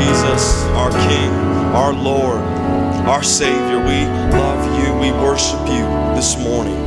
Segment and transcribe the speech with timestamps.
[0.00, 1.30] Jesus, our King,
[1.74, 2.40] our Lord,
[3.06, 3.78] our Savior.
[3.80, 4.94] We love you.
[4.94, 5.84] We worship you
[6.16, 6.78] this morning.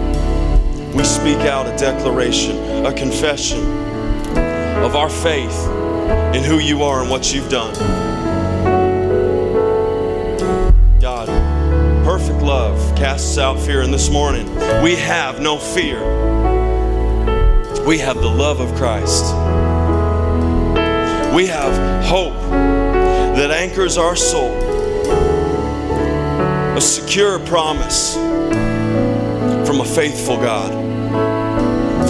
[0.94, 3.60] We speak out a declaration, a confession
[4.84, 5.68] of our faith
[6.36, 7.76] in who you are and what you've done.
[11.00, 11.28] God,
[12.04, 13.82] perfect love casts out fear.
[13.82, 14.48] And this morning,
[14.82, 16.00] we have no fear.
[17.86, 19.26] We have the love of Christ.
[21.36, 22.63] We have hope
[23.44, 24.56] that anchors our soul,
[26.78, 28.14] a secure promise
[29.68, 30.72] from a faithful God.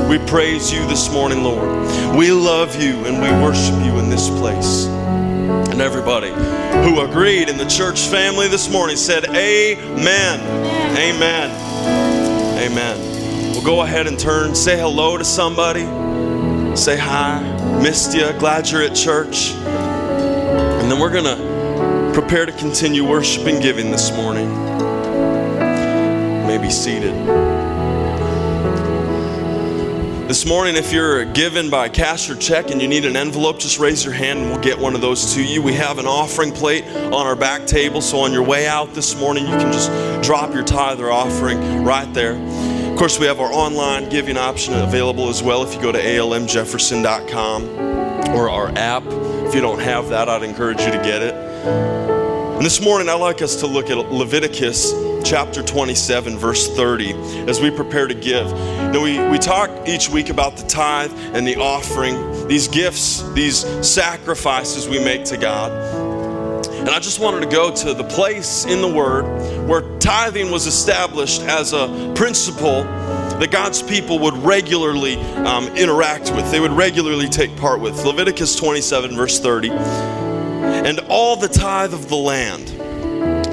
[0.08, 1.68] We praise you this morning, Lord.
[2.16, 4.86] We love you and we worship you in this place.
[4.86, 6.30] And everybody
[6.88, 10.40] who agreed in the church family this morning said, Amen.
[10.96, 11.50] Amen.
[12.60, 13.54] Amen.
[13.54, 15.86] We'll go ahead and turn, say hello to somebody,
[16.76, 17.41] say hi,
[17.82, 19.55] missed you, glad you're at church.
[20.94, 24.48] And then we're going to prepare to continue worship and giving this morning.
[24.48, 27.16] You may be seated.
[30.30, 33.80] This morning, if you're given by cash or check and you need an envelope, just
[33.80, 35.63] raise your hand and we'll get one of those to you.
[35.63, 39.20] We have an offering plate on our back table, so on your way out this
[39.20, 39.90] morning, you can just
[40.22, 42.35] drop your tithe or offering right there.
[42.91, 46.00] Of course, we have our online giving option available as well if you go to
[46.00, 47.63] almjefferson.com
[48.35, 49.23] or our app.
[49.54, 51.35] If you don't have that, I'd encourage you to get it.
[51.35, 54.91] And this morning, I'd like us to look at Leviticus
[55.23, 57.13] chapter 27, verse 30,
[57.48, 58.51] as we prepare to give.
[58.51, 63.57] Now, we, we talk each week about the tithe and the offering, these gifts, these
[63.87, 65.72] sacrifices we make to God.
[66.79, 69.25] And I just wanted to go to the place in the Word
[69.67, 72.81] where tithing was established as a principle
[73.39, 78.03] that God's people would regularly um, interact with, they would regularly take part with.
[78.06, 79.69] Leviticus 27, verse 30.
[79.72, 82.69] And all the tithe of the land,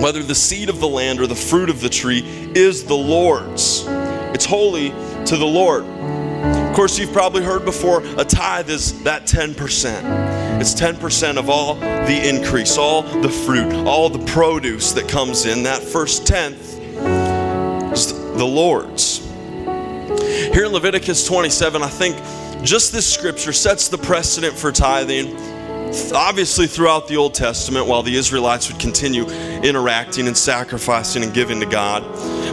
[0.00, 2.20] whether the seed of the land or the fruit of the tree,
[2.54, 3.84] is the Lord's.
[4.34, 4.90] It's holy
[5.26, 5.84] to the Lord.
[5.84, 10.60] Of course, you've probably heard before a tithe is that 10%.
[10.60, 15.64] It's 10% of all the increase, all the fruit, all the produce that comes in.
[15.64, 16.78] That first tenth
[17.92, 19.19] is the Lord's.
[20.53, 22.16] Here in Leviticus 27, I think
[22.65, 25.37] just this scripture sets the precedent for tithing
[26.12, 31.61] obviously throughout the Old Testament while the Israelites would continue interacting and sacrificing and giving
[31.61, 32.03] to God.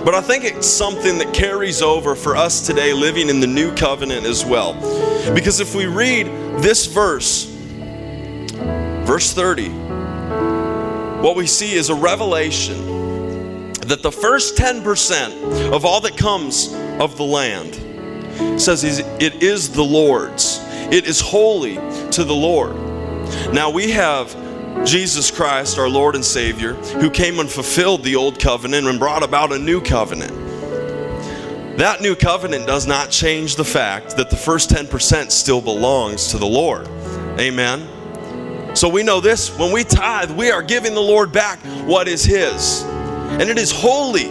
[0.05, 3.73] But I think it's something that carries over for us today living in the new
[3.73, 4.73] covenant as well.
[5.33, 6.27] Because if we read
[6.61, 7.45] this verse,
[9.05, 9.69] verse 30,
[11.21, 17.17] what we see is a revelation that the first 10% of all that comes of
[17.17, 17.86] the land
[18.59, 20.59] says it is the Lord's.
[20.91, 21.75] It is holy
[22.11, 22.75] to the Lord.
[23.53, 24.35] Now we have
[24.85, 29.23] Jesus Christ, our Lord and Savior, who came and fulfilled the old covenant and brought
[29.23, 30.31] about a new covenant.
[31.77, 36.37] That new covenant does not change the fact that the first 10% still belongs to
[36.37, 36.87] the Lord.
[37.39, 38.75] Amen.
[38.75, 42.23] So we know this when we tithe, we are giving the Lord back what is
[42.23, 42.83] His.
[42.83, 44.29] And it is holy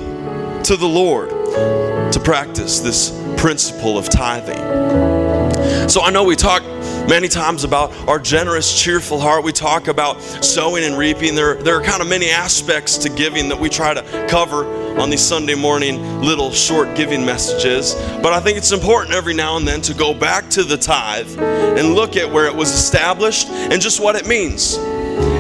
[0.63, 5.89] to the Lord to practice this principle of tithing.
[5.89, 6.63] So I know we talk
[7.09, 9.45] many times about our generous, cheerful heart.
[9.45, 11.35] We talk about sowing and reaping.
[11.35, 14.67] There, there are kind of many aspects to giving that we try to cover
[15.01, 17.95] on these Sunday morning little short giving messages.
[18.23, 21.39] But I think it's important every now and then to go back to the tithe
[21.39, 24.77] and look at where it was established and just what it means.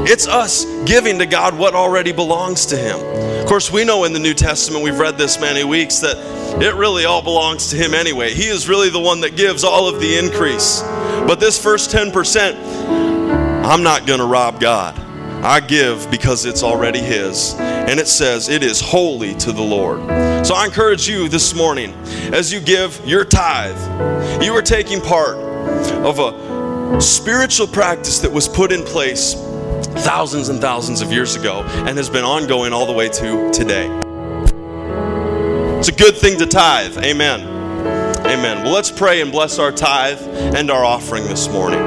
[0.09, 3.01] It's us giving to God what already belongs to Him.
[3.47, 6.17] Of course, we know in the New Testament, we've read this many weeks, that
[6.61, 8.35] it really all belongs to Him anyway.
[8.35, 10.83] He is really the one that gives all of the increase.
[10.83, 12.57] But this first 10%,
[13.65, 14.99] I'm not going to rob God.
[15.45, 17.55] I give because it's already His.
[17.61, 20.01] And it says it is holy to the Lord.
[20.45, 21.93] So I encourage you this morning,
[22.35, 28.49] as you give your tithe, you are taking part of a spiritual practice that was
[28.49, 29.37] put in place
[29.99, 33.89] thousands and thousands of years ago and has been ongoing all the way to today.
[35.79, 36.99] It's a good thing to tithe.
[36.99, 37.41] Amen.
[38.27, 38.65] Amen.
[38.65, 40.21] Well, let's pray and bless our tithe
[40.55, 41.81] and our offering this morning.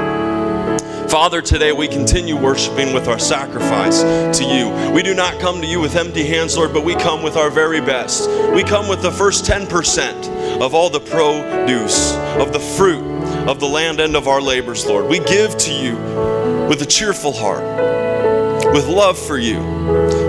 [1.08, 4.02] Father, today we continue worshiping with our sacrifice
[4.38, 4.92] to you.
[4.92, 7.50] We do not come to you with empty hands, Lord, but we come with our
[7.50, 8.30] very best.
[8.54, 13.10] We come with the first 10% of all the produce, of the fruit
[13.48, 15.06] of the land and of our labors, Lord.
[15.06, 15.96] We give to you
[16.70, 17.64] with a cheerful heart,
[18.72, 19.58] with love for you.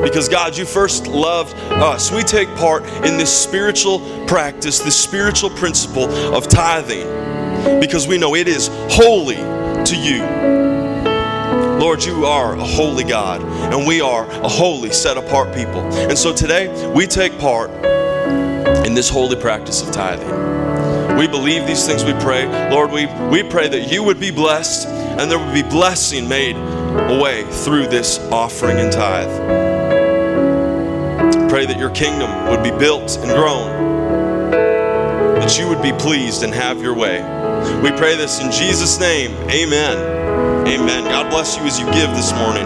[0.01, 2.11] Because, God, you first loved us.
[2.11, 8.33] We take part in this spiritual practice, this spiritual principle of tithing, because we know
[8.33, 10.23] it is holy to you.
[11.79, 15.81] Lord, you are a holy God, and we are a holy, set apart people.
[15.81, 17.69] And so today, we take part
[18.87, 21.17] in this holy practice of tithing.
[21.17, 22.47] We believe these things we pray.
[22.71, 26.55] Lord, we, we pray that you would be blessed and there would be blessing made
[26.55, 29.29] away through this offering and tithe.
[31.49, 34.51] Pray that your kingdom would be built and grown,
[35.35, 37.21] that you would be pleased and have your way.
[37.81, 39.31] We pray this in Jesus' name.
[39.49, 39.97] Amen.
[40.67, 41.03] Amen.
[41.03, 42.65] God bless you as you give this morning.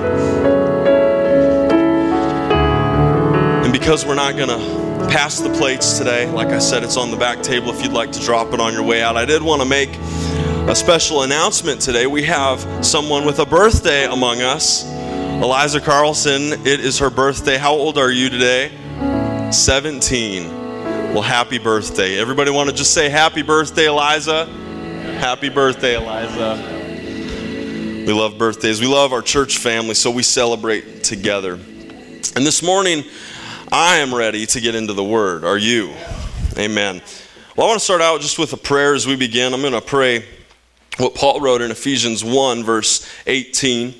[3.64, 7.12] And because we're not going to pass the plates today, like I said, it's on
[7.12, 9.18] the back table if you'd like to drop it on your way out.
[9.18, 9.94] I did want to make
[10.68, 12.08] a special announcement today.
[12.08, 14.84] We have someone with a birthday among us.
[14.84, 17.56] Eliza Carlson, it is her birthday.
[17.56, 18.72] How old are you today?
[19.52, 20.50] 17.
[21.14, 22.18] Well, happy birthday.
[22.18, 24.48] Everybody want to just say happy birthday, Eliza?
[25.20, 26.56] Happy birthday, Eliza.
[28.08, 28.82] We love birthdays.
[28.82, 31.54] We love our church family, so we celebrate together.
[31.54, 33.04] And this morning,
[33.72, 35.44] I am ready to get into the Word.
[35.44, 35.94] Are you?
[36.58, 37.04] Amen.
[37.56, 39.54] Well, I want to start out just with a prayer as we begin.
[39.54, 40.26] I'm going to pray
[40.98, 43.92] what Paul wrote in Ephesians 1, verse 18.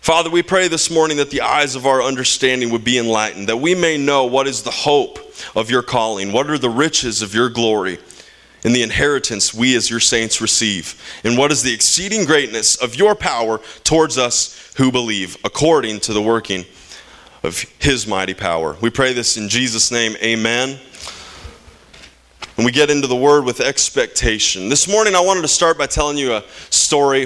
[0.00, 3.58] Father, we pray this morning that the eyes of our understanding would be enlightened, that
[3.58, 5.18] we may know what is the hope
[5.54, 7.98] of your calling, what are the riches of your glory,
[8.64, 12.94] and the inheritance we as your saints receive, and what is the exceeding greatness of
[12.94, 16.64] your power towards us who believe, according to the working
[17.42, 18.76] of his mighty power.
[18.82, 20.14] We pray this in Jesus' name.
[20.22, 20.78] Amen.
[22.60, 24.68] And we get into the word with expectation.
[24.68, 27.22] This morning, I wanted to start by telling you a story.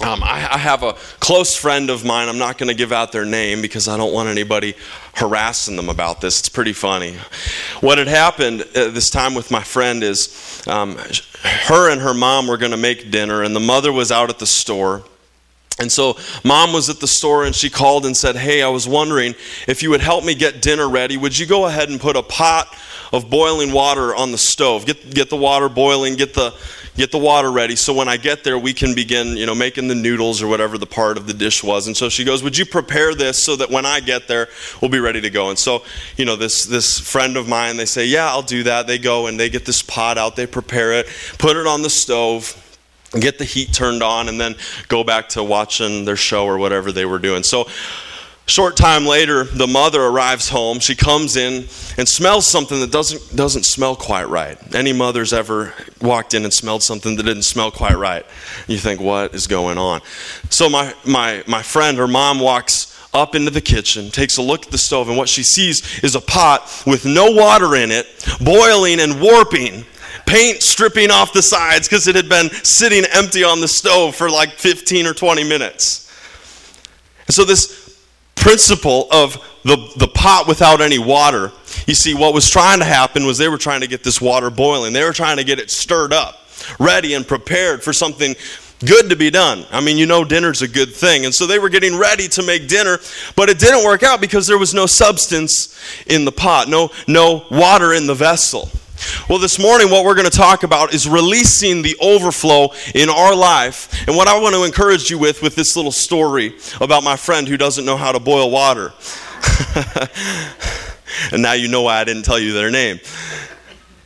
[0.00, 2.28] Um, I, I, have a close friend of mine.
[2.28, 4.76] I'm not going to give out their name because I don't want anybody
[5.14, 6.38] harassing them about this.
[6.38, 7.16] It's pretty funny.
[7.80, 10.96] What had happened uh, this time with my friend is um,
[11.42, 14.38] her and her mom were going to make dinner, and the mother was out at
[14.38, 15.02] the store.
[15.80, 18.86] And so, mom was at the store and she called and said, Hey, I was
[18.86, 19.34] wondering
[19.66, 21.16] if you would help me get dinner ready.
[21.16, 22.68] Would you go ahead and put a pot
[23.12, 24.86] of boiling water on the stove?
[24.86, 26.54] Get, get the water boiling, get the,
[26.96, 29.88] get the water ready so when I get there, we can begin, you know, making
[29.88, 31.86] the noodles or whatever the part of the dish was.
[31.86, 34.48] And so she goes, Would you prepare this so that when I get there,
[34.80, 35.48] we'll be ready to go?
[35.48, 35.82] And so,
[36.16, 38.86] you know, this, this friend of mine, they say, Yeah, I'll do that.
[38.86, 41.06] They go and they get this pot out, they prepare it,
[41.38, 42.56] put it on the stove
[43.18, 44.54] get the heat turned on and then
[44.86, 47.42] go back to watching their show or whatever they were doing.
[47.42, 47.66] So,
[48.50, 50.80] short time later, the mother arrives home.
[50.80, 51.66] She comes in
[51.96, 54.58] and smells something that doesn't, doesn't smell quite right.
[54.74, 58.26] Any mother's ever walked in and smelled something that didn't smell quite right?
[58.66, 60.00] You think, what is going on?
[60.50, 64.66] So, my, my, my friend, her mom, walks up into the kitchen, takes a look
[64.66, 68.06] at the stove, and what she sees is a pot with no water in it,
[68.40, 69.84] boiling and warping
[70.26, 74.30] paint stripping off the sides because it had been sitting empty on the stove for
[74.30, 76.06] like 15 or 20 minutes.
[77.28, 77.79] So, this
[78.40, 81.52] principle of the, the pot without any water,
[81.86, 84.50] you see, what was trying to happen was they were trying to get this water
[84.50, 84.92] boiling.
[84.92, 86.36] They were trying to get it stirred up,
[86.78, 88.34] ready and prepared for something
[88.84, 89.66] good to be done.
[89.70, 91.26] I mean, you know, dinner's a good thing.
[91.26, 92.98] And so they were getting ready to make dinner,
[93.36, 97.44] but it didn't work out because there was no substance in the pot, no, no
[97.50, 98.70] water in the vessel.
[99.28, 103.34] Well, this morning, what we're going to talk about is releasing the overflow in our
[103.34, 104.06] life.
[104.06, 107.46] And what I want to encourage you with, with this little story about my friend
[107.48, 108.92] who doesn't know how to boil water.
[111.32, 113.00] and now you know why I didn't tell you their name.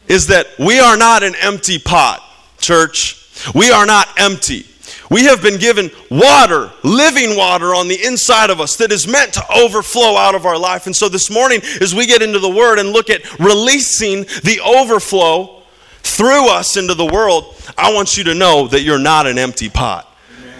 [0.08, 2.22] Is that we are not an empty pot,
[2.58, 3.20] church.
[3.54, 4.66] We are not empty.
[5.14, 9.34] We have been given water, living water on the inside of us that is meant
[9.34, 10.86] to overflow out of our life.
[10.86, 14.60] And so this morning, as we get into the Word and look at releasing the
[14.60, 15.62] overflow
[16.02, 19.68] through us into the world, I want you to know that you're not an empty
[19.68, 20.12] pot.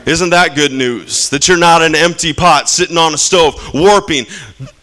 [0.07, 1.31] Isn't that good news?
[1.31, 4.27] That you're not an empty pot sitting on a stove, warping,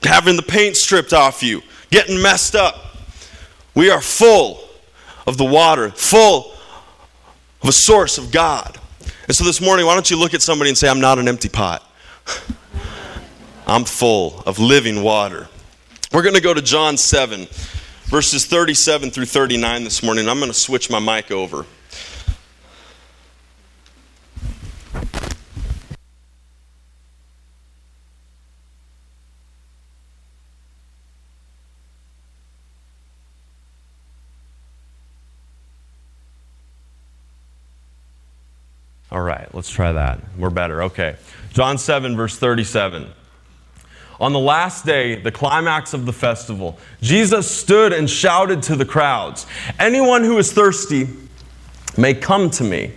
[0.04, 1.62] having the paint stripped off you,
[1.92, 2.98] getting messed up.
[3.74, 4.68] We are full
[5.26, 6.52] of the water, full
[7.64, 8.78] of a source of God.
[9.32, 11.30] And so this morning, why don't you look at somebody and say, I'm not an
[11.30, 11.90] empty pot.
[13.66, 15.48] I'm full of living water.
[16.12, 17.48] We're going to go to John 7,
[18.08, 20.28] verses 37 through 39 this morning.
[20.28, 21.66] I'm going to switch my mic over.
[39.54, 40.20] Let's try that.
[40.38, 40.84] We're better.
[40.84, 41.16] Okay.
[41.54, 43.08] John 7, verse 37.
[44.20, 48.86] On the last day, the climax of the festival, Jesus stood and shouted to the
[48.86, 49.48] crowds
[49.80, 51.08] Anyone who is thirsty
[51.98, 52.94] may come to me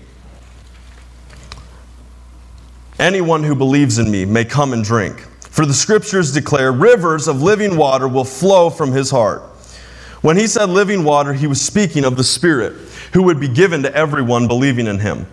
[2.98, 5.20] anyone who believes in me may come and drink.
[5.40, 9.42] For the scriptures declare rivers of living water will flow from his heart.
[10.22, 12.72] When he said living water, he was speaking of the Spirit,
[13.12, 15.26] who would be given to everyone believing in him.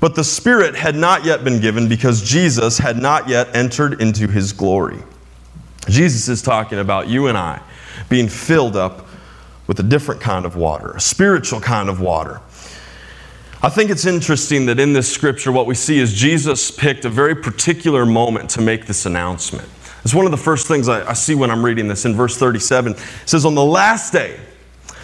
[0.00, 4.28] But the Spirit had not yet been given because Jesus had not yet entered into
[4.28, 5.02] his glory.
[5.88, 7.60] Jesus is talking about you and I
[8.08, 9.06] being filled up
[9.66, 12.40] with a different kind of water, a spiritual kind of water.
[13.62, 17.08] I think it's interesting that in this scripture, what we see is Jesus picked a
[17.08, 19.66] very particular moment to make this announcement.
[20.02, 22.36] It's one of the first things I, I see when I'm reading this in verse
[22.36, 22.92] 37.
[22.92, 24.38] It says, On the last day,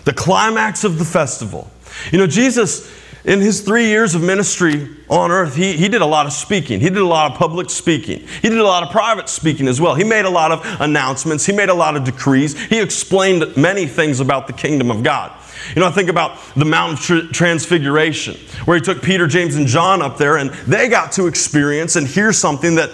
[0.05, 1.71] the climax of the festival.
[2.13, 2.91] You know, Jesus
[3.25, 6.81] in his three years of ministry on earth, he, he did a lot of speaking.
[6.81, 8.27] He did a lot of public speaking.
[8.41, 9.95] He did a lot of private speaking as well.
[9.95, 11.45] He made a lot of announcements.
[11.45, 12.59] He made a lot of decrees.
[12.69, 15.33] He explained many things about the kingdom of God.
[15.75, 19.67] You know, I think about the Mount of Transfiguration, where he took Peter, James, and
[19.67, 22.91] John up there, and they got to experience and hear something that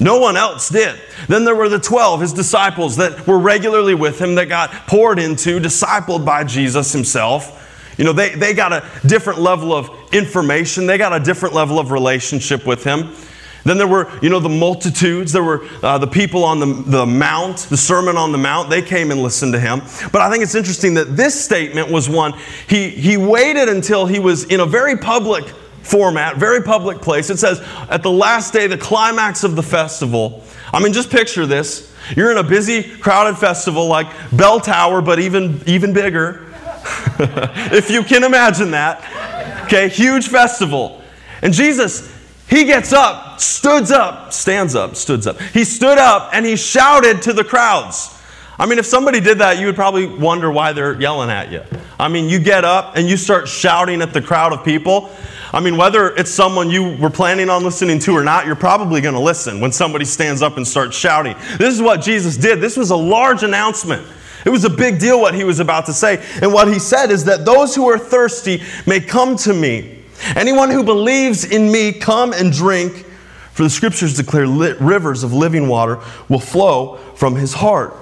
[0.00, 0.98] no one else did.
[1.28, 5.18] Then there were the 12, his disciples, that were regularly with him, that got poured
[5.18, 7.58] into, discipled by Jesus himself.
[8.02, 11.78] You know, they, they got a different level of information, they got a different level
[11.78, 13.14] of relationship with him.
[13.62, 15.30] Then there were, you know, the multitudes.
[15.30, 18.70] There were uh, the people on the, the Mount, the Sermon on the Mount.
[18.70, 19.82] They came and listened to him.
[20.10, 22.36] But I think it's interesting that this statement was one,
[22.68, 25.46] he, he waited until he was in a very public
[25.82, 27.30] format, very public place.
[27.30, 30.42] It says, at the last day, the climax of the festival.
[30.72, 31.94] I mean, just picture this.
[32.16, 36.51] You're in a busy, crowded festival like Bell Tower, but even, even bigger.
[37.72, 39.64] if you can imagine that.
[39.66, 41.02] Okay, huge festival.
[41.42, 42.12] And Jesus,
[42.48, 45.40] he gets up, stoods up, stands up, stoods up.
[45.40, 48.18] He stood up and he shouted to the crowds.
[48.58, 51.62] I mean, if somebody did that, you would probably wonder why they're yelling at you.
[51.98, 55.10] I mean, you get up and you start shouting at the crowd of people.
[55.52, 59.00] I mean, whether it's someone you were planning on listening to or not, you're probably
[59.00, 61.36] going to listen when somebody stands up and starts shouting.
[61.58, 62.60] This is what Jesus did.
[62.60, 64.06] This was a large announcement.
[64.44, 66.24] It was a big deal what he was about to say.
[66.40, 70.02] And what he said is that those who are thirsty may come to me.
[70.36, 73.06] Anyone who believes in me, come and drink.
[73.52, 77.94] For the scriptures declare rivers of living water will flow from his heart.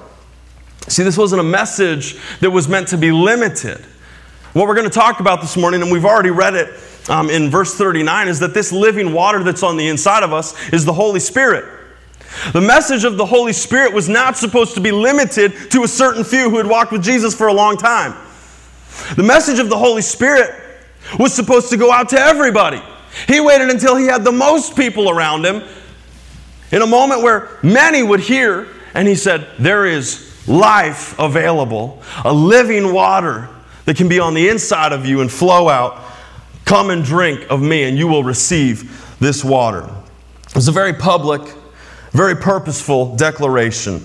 [0.86, 3.84] See, this wasn't a message that was meant to be limited.
[4.52, 6.68] What we're going to talk about this morning, and we've already read it
[7.08, 10.54] um, in verse 39, is that this living water that's on the inside of us
[10.72, 11.79] is the Holy Spirit.
[12.52, 16.24] The message of the Holy Spirit was not supposed to be limited to a certain
[16.24, 18.14] few who had walked with Jesus for a long time.
[19.16, 20.54] The message of the Holy Spirit
[21.18, 22.82] was supposed to go out to everybody.
[23.28, 25.62] He waited until he had the most people around him
[26.72, 32.32] in a moment where many would hear, and he said, There is life available, a
[32.32, 33.48] living water
[33.84, 36.00] that can be on the inside of you and flow out.
[36.64, 39.90] Come and drink of me, and you will receive this water.
[40.46, 41.42] It was a very public
[42.12, 44.04] very purposeful declaration.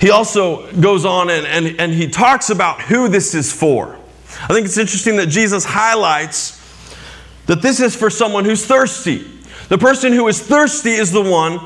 [0.00, 3.98] He also goes on and, and, and he talks about who this is for.
[4.42, 6.54] I think it's interesting that Jesus highlights
[7.46, 9.26] that this is for someone who's thirsty.
[9.68, 11.60] The person who is thirsty is the one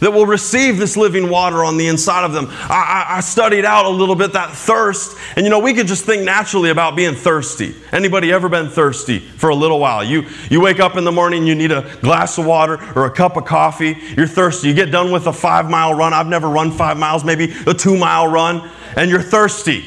[0.00, 2.46] that will receive this living water on the inside of them.
[2.50, 5.86] I, I, I, studied out a little bit that thirst, and you know, we could
[5.86, 7.74] just think naturally about being thirsty.
[7.92, 10.02] Anybody ever been thirsty for a little while?
[10.02, 13.10] You, you wake up in the morning, you need a glass of water or a
[13.10, 14.68] cup of coffee, you're thirsty.
[14.68, 16.12] You get done with a five mile run.
[16.12, 19.84] I've never run five miles, maybe a two mile run, and you're thirsty.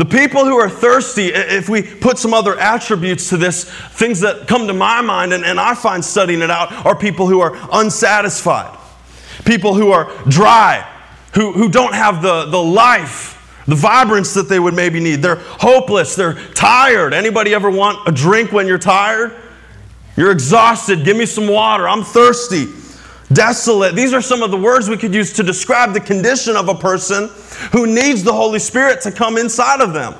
[0.00, 4.48] The people who are thirsty, if we put some other attributes to this, things that
[4.48, 7.52] come to my mind and, and I find studying it out are people who are
[7.70, 8.78] unsatisfied,
[9.44, 10.90] people who are dry,
[11.34, 15.16] who, who don't have the, the life, the vibrance that they would maybe need.
[15.16, 17.12] They're hopeless, they're tired.
[17.12, 19.36] Anybody ever want a drink when you're tired?
[20.16, 22.79] You're exhausted, give me some water, I'm thirsty
[23.32, 23.94] desolate.
[23.94, 26.74] These are some of the words we could use to describe the condition of a
[26.74, 27.28] person
[27.72, 30.14] who needs the Holy Spirit to come inside of them.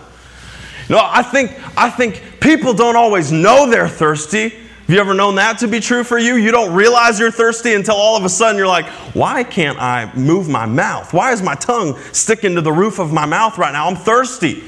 [0.88, 4.48] You know, I think, I think people don't always know they're thirsty.
[4.48, 6.34] Have you ever known that to be true for you?
[6.34, 10.12] You don't realize you're thirsty until all of a sudden you're like, why can't I
[10.16, 11.12] move my mouth?
[11.12, 13.86] Why is my tongue sticking to the roof of my mouth right now?
[13.86, 14.64] I'm thirsty.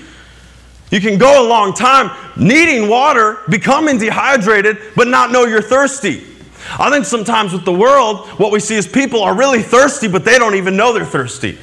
[0.93, 6.32] You can go a long time needing water, becoming dehydrated, but not know you're thirsty.
[6.79, 10.25] I think sometimes with the world, what we see is people are really thirsty, but
[10.25, 11.59] they don't even know they're thirsty.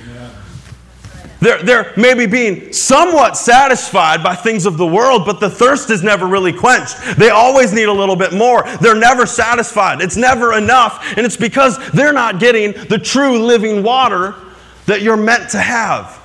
[1.41, 6.03] They're, they're maybe being somewhat satisfied by things of the world, but the thirst is
[6.03, 6.97] never really quenched.
[7.17, 8.63] They always need a little bit more.
[8.81, 10.01] They're never satisfied.
[10.01, 11.01] It's never enough.
[11.15, 14.35] And it's because they're not getting the true living water
[14.85, 16.17] that you're meant to have.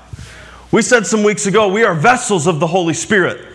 [0.73, 3.54] We said some weeks ago, we are vessels of the Holy Spirit.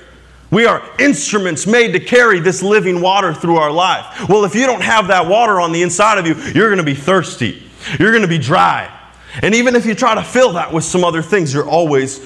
[0.51, 4.27] We are instruments made to carry this living water through our life.
[4.27, 6.83] Well, if you don't have that water on the inside of you, you're going to
[6.83, 7.63] be thirsty.
[7.99, 8.95] You're going to be dry.
[9.41, 12.19] And even if you try to fill that with some other things, you're always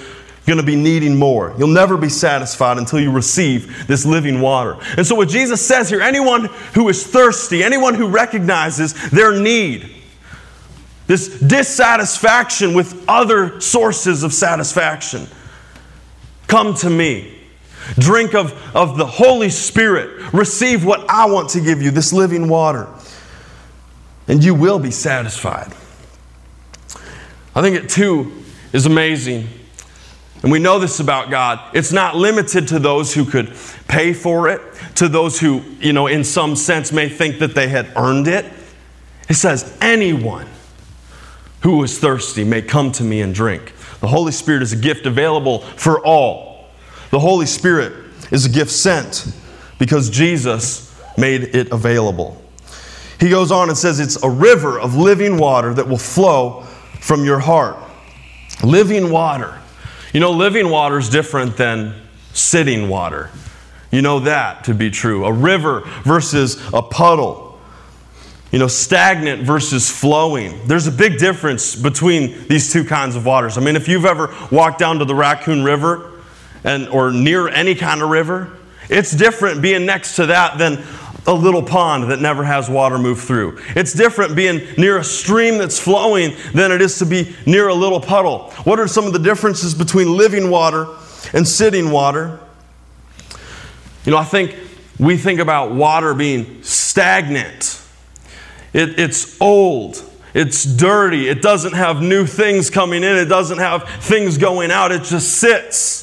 [0.46, 1.54] going to be needing more.
[1.58, 4.78] You'll never be satisfied until you receive this living water.
[4.98, 9.90] And so, what Jesus says here anyone who is thirsty, anyone who recognizes their need,
[11.08, 15.28] this dissatisfaction with other sources of satisfaction,
[16.48, 17.33] come to me.
[18.00, 20.34] Drink of, of the Holy Spirit.
[20.34, 22.88] Receive what I want to give you, this living water.
[24.28, 25.74] And you will be satisfied.
[27.56, 29.48] I think it too is amazing.
[30.42, 31.60] And we know this about God.
[31.74, 33.54] It's not limited to those who could
[33.88, 34.62] pay for it,
[34.96, 38.46] to those who, you know, in some sense may think that they had earned it.
[39.30, 40.48] It says, anyone
[41.62, 43.74] who is thirsty may come to me and drink.
[44.02, 46.53] The Holy Spirit is a gift available for all.
[47.14, 47.94] The Holy Spirit
[48.32, 49.32] is a gift sent
[49.78, 52.42] because Jesus made it available.
[53.20, 56.62] He goes on and says it's a river of living water that will flow
[57.02, 57.78] from your heart.
[58.64, 59.60] Living water.
[60.12, 61.94] You know, living water is different than
[62.34, 63.30] sitting water.
[63.92, 65.26] You know that to be true.
[65.26, 67.60] A river versus a puddle.
[68.52, 70.68] You know, stagnant versus flowing.
[70.68, 73.56] There's a big difference between these two kinds of waters.
[73.56, 76.10] I mean, if you've ever walked down to the Raccoon River,
[76.64, 78.52] and, or near any kind of river,
[78.90, 80.84] it's different being next to that than
[81.26, 83.60] a little pond that never has water move through.
[83.76, 87.74] It's different being near a stream that's flowing than it is to be near a
[87.74, 88.52] little puddle.
[88.66, 90.88] What are some of the differences between living water
[91.34, 92.40] and sitting water?
[94.06, 94.58] You know, I think
[95.00, 97.82] we think about water being stagnant,
[98.74, 100.04] it, it's old.
[100.34, 101.30] It's dirty.
[101.30, 103.18] It doesn't have new things coming in.
[103.18, 104.92] It doesn't have things going out.
[104.92, 106.03] It just sits.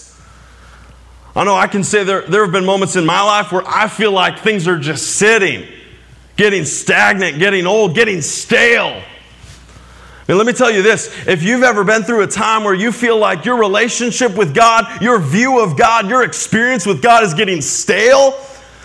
[1.35, 3.89] I know I can say there, there have been moments in my life where I
[3.89, 5.67] feel like things are just sitting,
[6.37, 9.01] getting stagnant, getting old, getting stale.
[10.27, 12.93] And let me tell you this if you've ever been through a time where you
[12.93, 17.35] feel like your relationship with God, your view of God, your experience with God is
[17.35, 18.35] getting stale,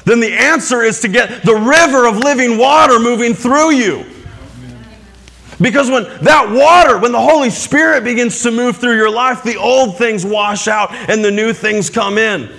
[0.05, 4.05] then the answer is to get the river of living water moving through you.
[5.61, 9.57] Because when that water, when the Holy Spirit begins to move through your life, the
[9.57, 12.49] old things wash out and the new things come in.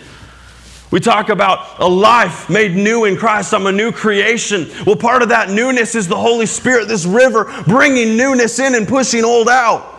[0.90, 3.52] We talk about a life made new in Christ.
[3.52, 4.70] I'm a new creation.
[4.86, 8.86] Well, part of that newness is the Holy Spirit, this river bringing newness in and
[8.86, 9.94] pushing old out.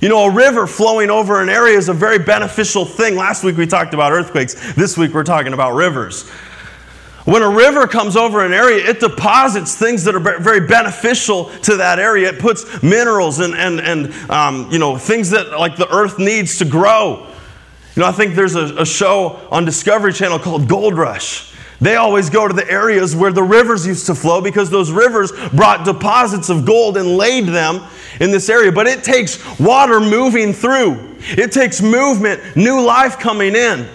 [0.00, 3.16] You know, a river flowing over an area is a very beneficial thing.
[3.16, 4.74] Last week we talked about earthquakes.
[4.74, 6.30] This week we're talking about rivers.
[7.24, 11.76] When a river comes over an area, it deposits things that are very beneficial to
[11.78, 12.28] that area.
[12.28, 16.58] It puts minerals and, and, and um, you know, things that like the earth needs
[16.58, 17.26] to grow.
[17.96, 21.54] You know, I think there's a, a show on Discovery Channel called Gold Rush.
[21.80, 25.32] They always go to the areas where the rivers used to flow because those rivers
[25.52, 27.82] brought deposits of gold and laid them
[28.20, 28.70] in this area.
[28.70, 33.88] But it takes water moving through, it takes movement, new life coming in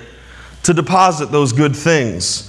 [0.63, 2.48] to deposit those good things.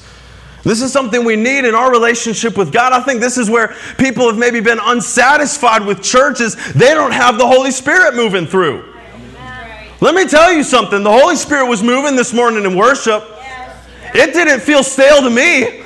[0.71, 2.93] This is something we need in our relationship with God.
[2.93, 6.55] I think this is where people have maybe been unsatisfied with churches.
[6.75, 8.95] They don't have the Holy Spirit moving through.
[10.01, 11.03] Let me tell you something.
[11.03, 13.25] The Holy Spirit was moving this morning in worship.
[14.15, 15.83] It didn't feel stale to me.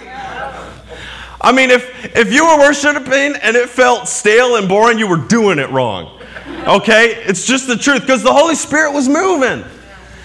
[1.40, 5.16] I mean, if, if you were worshiping and it felt stale and boring, you were
[5.16, 6.20] doing it wrong.
[6.66, 7.22] Okay?
[7.24, 9.64] It's just the truth because the Holy Spirit was moving.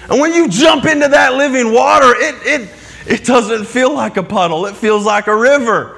[0.10, 2.76] And when you jump into that living water, it, it,
[3.10, 5.98] it doesn't feel like a puddle, it feels like a river.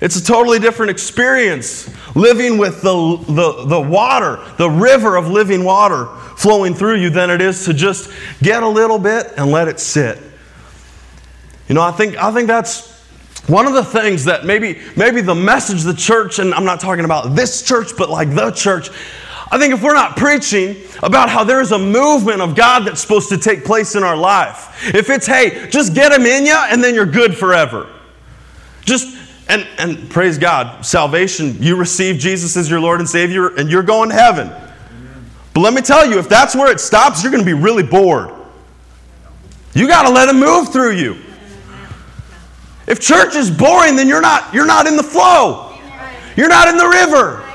[0.00, 5.64] It's a totally different experience living with the, the, the water, the river of living
[5.64, 6.06] water
[6.36, 9.80] flowing through you than it is to just get a little bit and let it
[9.80, 10.18] sit.
[11.68, 12.96] You know, I think, I think that's
[13.48, 17.04] one of the things that maybe, maybe the message the church, and I'm not talking
[17.04, 18.90] about this church, but like the church,
[19.50, 23.30] I think if we're not preaching about how there's a movement of God that's supposed
[23.30, 26.84] to take place in our life, if it's, hey, just get him in you and
[26.84, 27.88] then you're good forever.
[28.82, 29.16] Just,
[29.48, 33.82] and, and praise God, salvation, you receive Jesus as your Lord and Savior and you're
[33.82, 34.52] going to heaven.
[35.54, 37.82] But let me tell you, if that's where it stops, you're going to be really
[37.82, 38.30] bored.
[39.72, 41.16] You got to let him move through you.
[42.86, 45.78] If church is boring, then you're not, you're not in the flow.
[46.36, 47.47] You're not in the river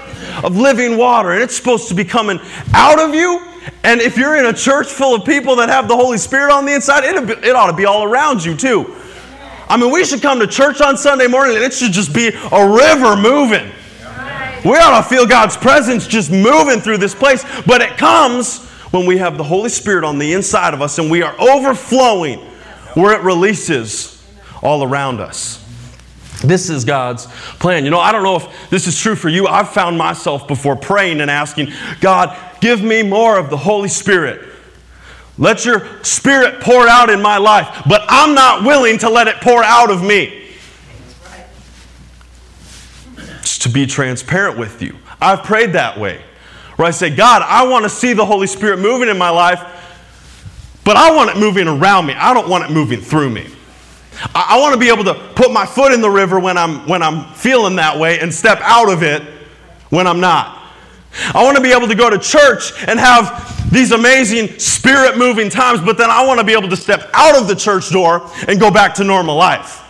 [0.43, 2.39] of living water, and it's supposed to be coming
[2.73, 3.41] out of you.
[3.83, 6.65] And if you're in a church full of people that have the Holy Spirit on
[6.65, 8.95] the inside, it, it ought to be all around you too.
[9.69, 12.27] I mean, we should come to church on Sunday morning and it should just be
[12.27, 13.71] a river moving.
[14.65, 19.05] We ought to feel God's presence just moving through this place, but it comes when
[19.05, 22.39] we have the Holy Spirit on the inside of us and we are overflowing
[22.93, 24.23] where it releases
[24.61, 25.62] all around us.
[26.43, 27.25] This is God's
[27.59, 27.85] plan.
[27.85, 29.47] You know, I don't know if this is true for you.
[29.47, 34.49] I've found myself before praying and asking, God, give me more of the Holy Spirit.
[35.37, 39.37] Let your Spirit pour out in my life, but I'm not willing to let it
[39.37, 40.51] pour out of me.
[43.41, 44.97] Just to be transparent with you.
[45.19, 46.21] I've prayed that way.
[46.75, 49.63] Where I say, God, I want to see the Holy Spirit moving in my life,
[50.83, 52.13] but I want it moving around me.
[52.13, 53.47] I don't want it moving through me.
[54.35, 56.87] I, I want to be able to put my foot in the river when I'm,
[56.87, 59.23] when I'm feeling that way and step out of it
[59.89, 60.61] when I'm not.
[61.33, 65.49] I want to be able to go to church and have these amazing spirit moving
[65.49, 68.29] times, but then I want to be able to step out of the church door
[68.47, 69.81] and go back to normal life.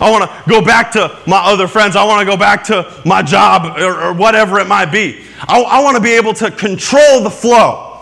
[0.00, 1.94] I want to go back to my other friends.
[1.94, 5.24] I want to go back to my job or, or whatever it might be.
[5.40, 7.93] I, I want to be able to control the flow.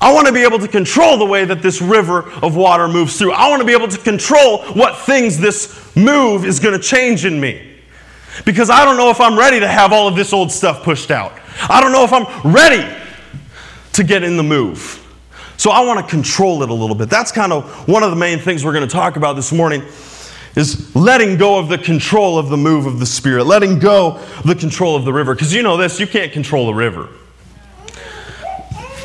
[0.00, 3.18] I want to be able to control the way that this river of water moves
[3.18, 3.32] through.
[3.32, 7.24] I want to be able to control what things this move is going to change
[7.24, 7.74] in me.
[8.44, 11.10] Because I don't know if I'm ready to have all of this old stuff pushed
[11.10, 11.32] out.
[11.70, 12.86] I don't know if I'm ready
[13.94, 15.02] to get in the move.
[15.56, 17.08] So I want to control it a little bit.
[17.08, 19.82] That's kind of one of the main things we're going to talk about this morning
[20.54, 24.54] is letting go of the control of the move of the spirit, letting go the
[24.54, 25.34] control of the river.
[25.34, 27.08] Because you know this, you can't control the river.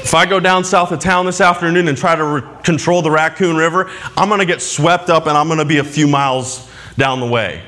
[0.04, 3.12] If I go down south of town this afternoon and try to re- control the
[3.12, 6.08] Raccoon River, I'm going to get swept up and I'm going to be a few
[6.08, 7.64] miles down the way.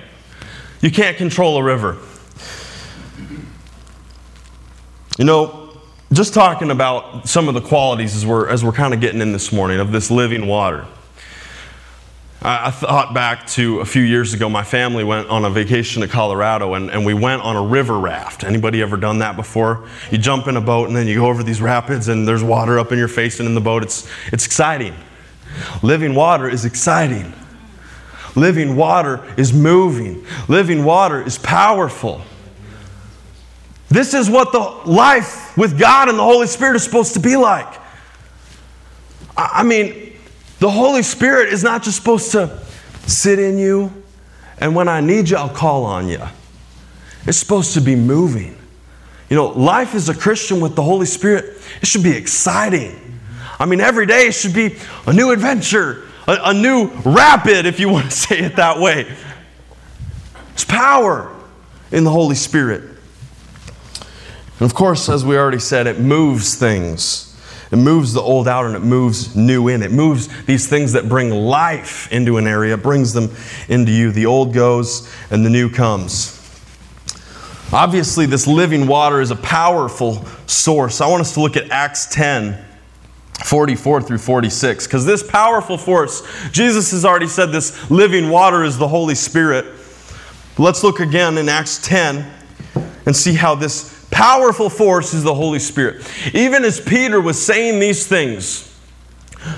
[0.82, 1.98] You can't control a river.
[5.18, 5.78] You know,
[6.12, 9.32] just talking about some of the qualities as we're, as we're kind of getting in
[9.32, 10.86] this morning of this living water.
[12.44, 16.02] I, I thought back to a few years ago, my family went on a vacation
[16.02, 18.44] to Colorado and, and we went on a river raft.
[18.44, 19.88] Anybody ever done that before?
[20.12, 22.78] You jump in a boat and then you go over these rapids and there's water
[22.78, 23.84] up in your face and in the boat.
[23.84, 24.94] It's, it's exciting.
[25.82, 27.32] Living water is exciting.
[28.36, 30.26] Living water is moving.
[30.48, 32.22] Living water is powerful.
[33.90, 37.36] This is what the life with God and the Holy Spirit is supposed to be
[37.36, 37.82] like.
[39.38, 40.03] I mean,
[40.64, 42.58] the Holy Spirit is not just supposed to
[43.06, 43.92] sit in you,
[44.60, 46.22] and when I need you, I'll call on you.
[47.26, 48.58] It's supposed to be moving.
[49.30, 53.20] You know, life as a Christian with the Holy Spirit, it should be exciting.
[53.60, 57.78] I mean, every day it should be a new adventure, a, a new rapid, if
[57.78, 59.14] you want to say it that way.
[60.54, 61.36] It's power
[61.92, 62.84] in the Holy Spirit.
[64.60, 67.33] And of course, as we already said, it moves things.
[67.74, 69.82] It moves the old out and it moves new in.
[69.82, 73.36] It moves these things that bring life into an area, brings them
[73.68, 74.12] into you.
[74.12, 76.40] The old goes and the new comes.
[77.74, 81.02] Obviously, this living water is a powerful source.
[81.02, 82.64] I want us to look at Acts 10
[83.44, 88.78] 44 through 46 because this powerful force, Jesus has already said this living water is
[88.78, 89.66] the Holy Spirit.
[90.60, 92.32] Let's look again in Acts 10
[93.08, 96.08] and see how this powerful force is the Holy Spirit.
[96.34, 98.70] Even as Peter was saying these things,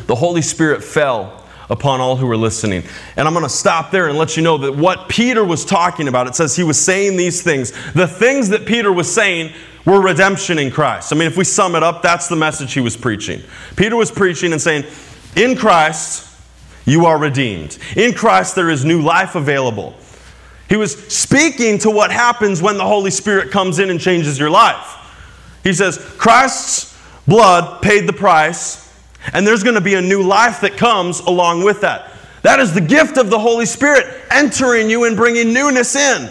[0.08, 2.84] the Holy Spirit fell upon all who were listening.
[3.18, 6.08] And I'm going to stop there and let you know that what Peter was talking
[6.08, 7.72] about, it says he was saying these things.
[7.94, 9.52] The things that Peter was saying
[9.86, 11.12] were redemption in Christ.
[11.12, 13.42] I mean, if we sum it up, that's the message he was preaching.
[13.76, 14.86] Peter was preaching and saying,
[15.36, 16.32] In Christ,
[16.86, 17.78] you are redeemed.
[17.96, 19.96] In Christ, there is new life available.
[20.68, 24.50] He was speaking to what happens when the Holy Spirit comes in and changes your
[24.50, 25.60] life.
[25.64, 28.82] He says, Christ's blood paid the price,
[29.34, 32.12] and there's going to be a new life that comes along with that.
[32.44, 36.30] That is the gift of the Holy Spirit entering you and bringing newness in.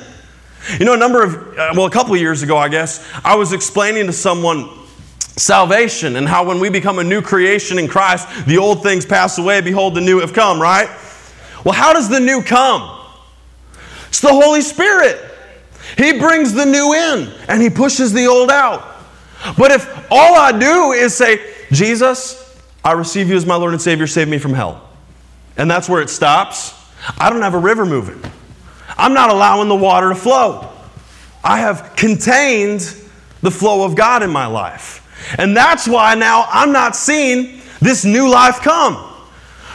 [0.79, 3.35] You know, a number of, uh, well, a couple of years ago, I guess, I
[3.35, 4.69] was explaining to someone
[5.19, 9.39] salvation and how when we become a new creation in Christ, the old things pass
[9.39, 10.89] away, behold, the new have come, right?
[11.65, 12.94] Well, how does the new come?
[14.15, 15.21] It's the Holy Spirit.
[15.99, 18.97] He brings the new in and He pushes the old out.
[19.59, 23.83] But if all I do is say, Jesus, I receive you as my Lord and
[23.83, 24.89] Savior, save me from hell,
[25.57, 26.81] and that's where it stops,
[27.19, 28.23] I don't have a river moving.
[28.97, 30.71] I'm not allowing the water to flow.
[31.43, 32.83] I have contained
[33.41, 35.35] the flow of God in my life.
[35.39, 39.13] And that's why now I'm not seeing this new life come.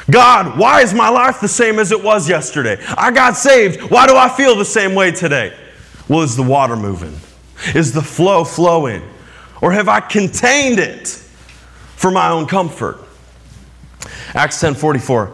[0.10, 2.84] God, why is my life the same as it was yesterday?
[2.98, 3.92] I got saved.
[3.92, 5.54] Why do I feel the same way today?
[6.08, 7.16] Well, is the water moving?
[7.76, 9.04] Is the flow flowing?
[9.62, 13.00] Or have I contained it for my own comfort?
[14.34, 15.32] Acts 10:44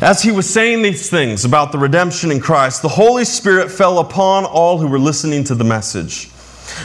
[0.00, 3.98] As he was saying these things about the redemption in Christ, the Holy Spirit fell
[3.98, 6.30] upon all who were listening to the message.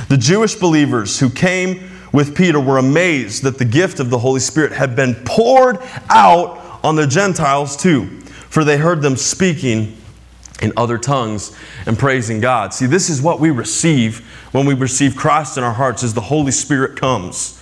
[0.09, 4.39] The Jewish believers who came with Peter were amazed that the gift of the Holy
[4.39, 8.05] Spirit had been poured out on the Gentiles too,
[8.49, 9.97] for they heard them speaking
[10.61, 11.53] in other tongues
[11.85, 12.73] and praising God.
[12.73, 14.19] See, this is what we receive
[14.53, 17.61] when we receive Christ in our hearts as the Holy Spirit comes.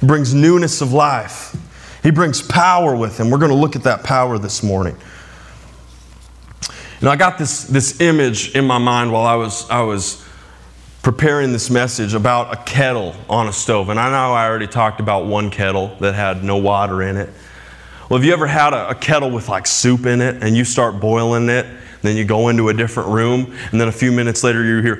[0.00, 1.54] He brings newness of life.
[2.02, 3.30] He brings power with him.
[3.30, 4.96] We're going to look at that power this morning.
[7.00, 10.24] You know, I got this, this image in my mind while I was, I was
[11.02, 13.88] preparing this message about a kettle on a stove.
[13.88, 17.30] And I know I already talked about one kettle that had no water in it.
[18.08, 20.64] Well, have you ever had a, a kettle with like soup in it and you
[20.64, 21.66] start boiling it?
[22.02, 24.94] Then you go into a different room, and then a few minutes later you hear,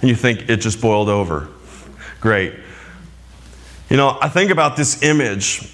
[0.00, 1.48] and you think it just boiled over.
[2.20, 2.54] Great.
[3.88, 5.72] You know, I think about this image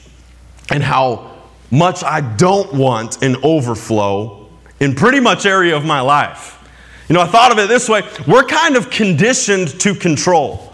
[0.71, 1.39] and how
[1.71, 6.58] much I don't want an overflow in pretty much area of my life.
[7.09, 10.73] You know, I thought of it this way we're kind of conditioned to control.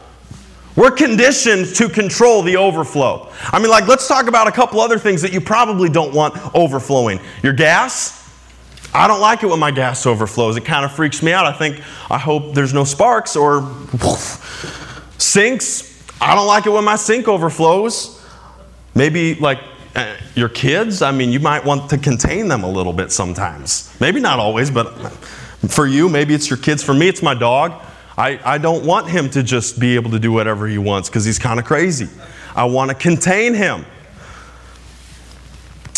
[0.76, 3.30] We're conditioned to control the overflow.
[3.44, 6.34] I mean, like, let's talk about a couple other things that you probably don't want
[6.54, 7.20] overflowing.
[7.44, 8.20] Your gas.
[8.92, 10.56] I don't like it when my gas overflows.
[10.56, 11.46] It kind of freaks me out.
[11.46, 15.14] I think, I hope there's no sparks or woof.
[15.18, 16.02] sinks.
[16.20, 18.20] I don't like it when my sink overflows.
[18.96, 19.60] Maybe, like,
[19.94, 23.94] uh, your kids, I mean, you might want to contain them a little bit sometimes.
[24.00, 24.92] Maybe not always, but
[25.68, 26.82] for you, maybe it's your kids.
[26.82, 27.82] For me, it's my dog.
[28.16, 31.24] I, I don't want him to just be able to do whatever he wants because
[31.24, 32.08] he's kind of crazy.
[32.54, 33.84] I want to contain him.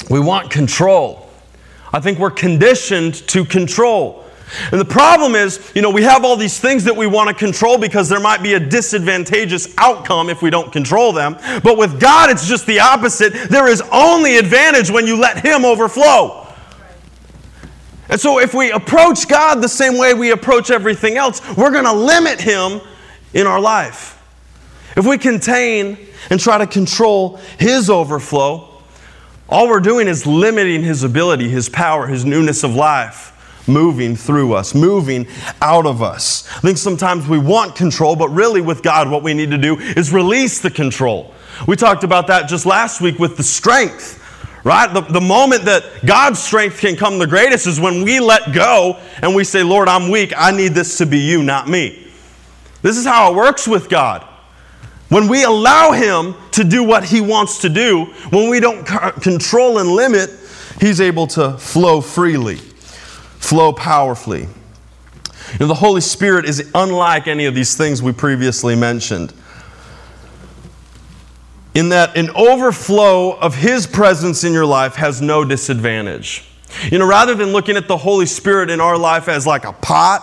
[0.09, 1.29] We want control.
[1.92, 4.24] I think we're conditioned to control.
[4.70, 7.35] And the problem is, you know, we have all these things that we want to
[7.35, 11.37] control because there might be a disadvantageous outcome if we don't control them.
[11.62, 13.33] But with God, it's just the opposite.
[13.50, 16.45] There is only advantage when you let Him overflow.
[18.08, 21.84] And so, if we approach God the same way we approach everything else, we're going
[21.84, 22.80] to limit Him
[23.34, 24.12] in our life.
[24.96, 25.98] If we contain
[26.30, 28.82] and try to control His overflow,
[29.48, 33.32] all we're doing is limiting His ability, His power, His newness of life
[33.68, 35.26] moving through us, moving
[35.60, 36.48] out of us.
[36.56, 39.76] I think sometimes we want control, but really with God, what we need to do
[39.78, 41.34] is release the control.
[41.66, 44.22] We talked about that just last week with the strength
[44.66, 44.92] right?
[44.92, 48.98] The, the moment that God's strength can come the greatest is when we let go
[49.22, 50.33] and we say, Lord, I'm weak.
[50.37, 52.09] I need this to be you, not me.
[52.83, 54.26] This is how it works with God.
[55.09, 59.79] When we allow Him to do what He wants to do, when we don't control
[59.79, 60.31] and limit,
[60.81, 64.48] He's able to flow freely, flow powerfully.
[65.52, 69.33] You know, the Holy Spirit is unlike any of these things we previously mentioned
[71.76, 76.42] in that an overflow of His presence in your life has no disadvantage.
[76.90, 79.74] You know, rather than looking at the Holy Spirit in our life as like a
[79.74, 80.22] pot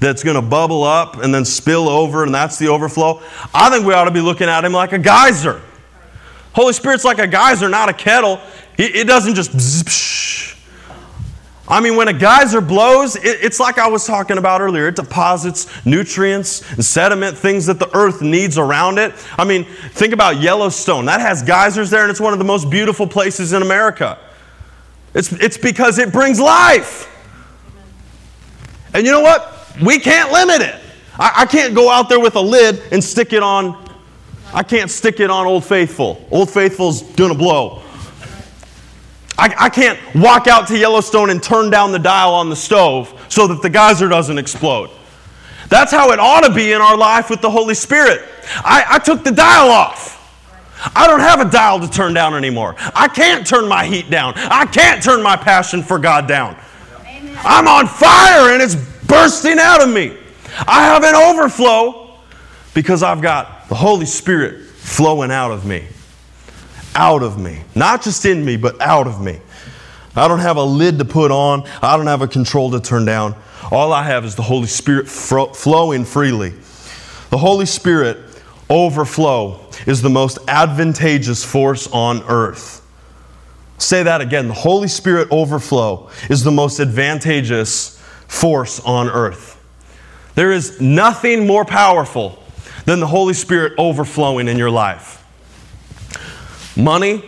[0.00, 3.22] that's going to bubble up and then spill over and that's the overflow,
[3.54, 5.62] I think we ought to be looking at Him like a geyser.
[6.52, 8.40] Holy Spirit's like a geyser, not a kettle.
[8.76, 9.56] It doesn't just
[11.70, 14.88] I mean, when a geyser blows, it's like I was talking about earlier.
[14.88, 19.12] It deposits nutrients and sediment, things that the earth needs around it.
[19.36, 21.04] I mean, think about Yellowstone.
[21.04, 24.18] That has geysers there, and it's one of the most beautiful places in America.
[25.12, 27.06] It's, it's because it brings life.
[28.94, 29.54] And you know what?
[29.84, 30.74] We can't limit it.
[31.18, 33.86] I, I can't go out there with a lid and stick it on.
[34.54, 36.26] I can't stick it on Old Faithful.
[36.30, 37.82] Old Faithful's gonna blow.
[39.38, 43.26] I, I can't walk out to Yellowstone and turn down the dial on the stove
[43.28, 44.90] so that the geyser doesn't explode.
[45.68, 48.26] That's how it ought to be in our life with the Holy Spirit.
[48.56, 50.16] I, I took the dial off.
[50.96, 52.74] I don't have a dial to turn down anymore.
[52.94, 54.32] I can't turn my heat down.
[54.36, 56.56] I can't turn my passion for God down.
[57.06, 57.38] Amen.
[57.44, 58.74] I'm on fire and it's
[59.06, 60.16] bursting out of me.
[60.66, 62.18] I have an overflow
[62.74, 65.86] because I've got the Holy Spirit flowing out of me
[66.98, 67.62] out of me.
[67.76, 69.40] Not just in me, but out of me.
[70.16, 73.04] I don't have a lid to put on, I don't have a control to turn
[73.04, 73.36] down.
[73.70, 76.54] All I have is the Holy Spirit flowing freely.
[77.30, 78.18] The Holy Spirit
[78.68, 82.84] overflow is the most advantageous force on earth.
[83.78, 84.48] Say that again.
[84.48, 89.54] The Holy Spirit overflow is the most advantageous force on earth.
[90.34, 92.42] There is nothing more powerful
[92.86, 95.17] than the Holy Spirit overflowing in your life.
[96.78, 97.24] Money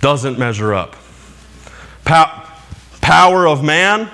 [0.00, 0.96] doesn't measure up.
[2.04, 4.10] power of man,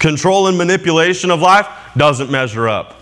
[0.00, 3.00] control and manipulation of life doesn't measure up.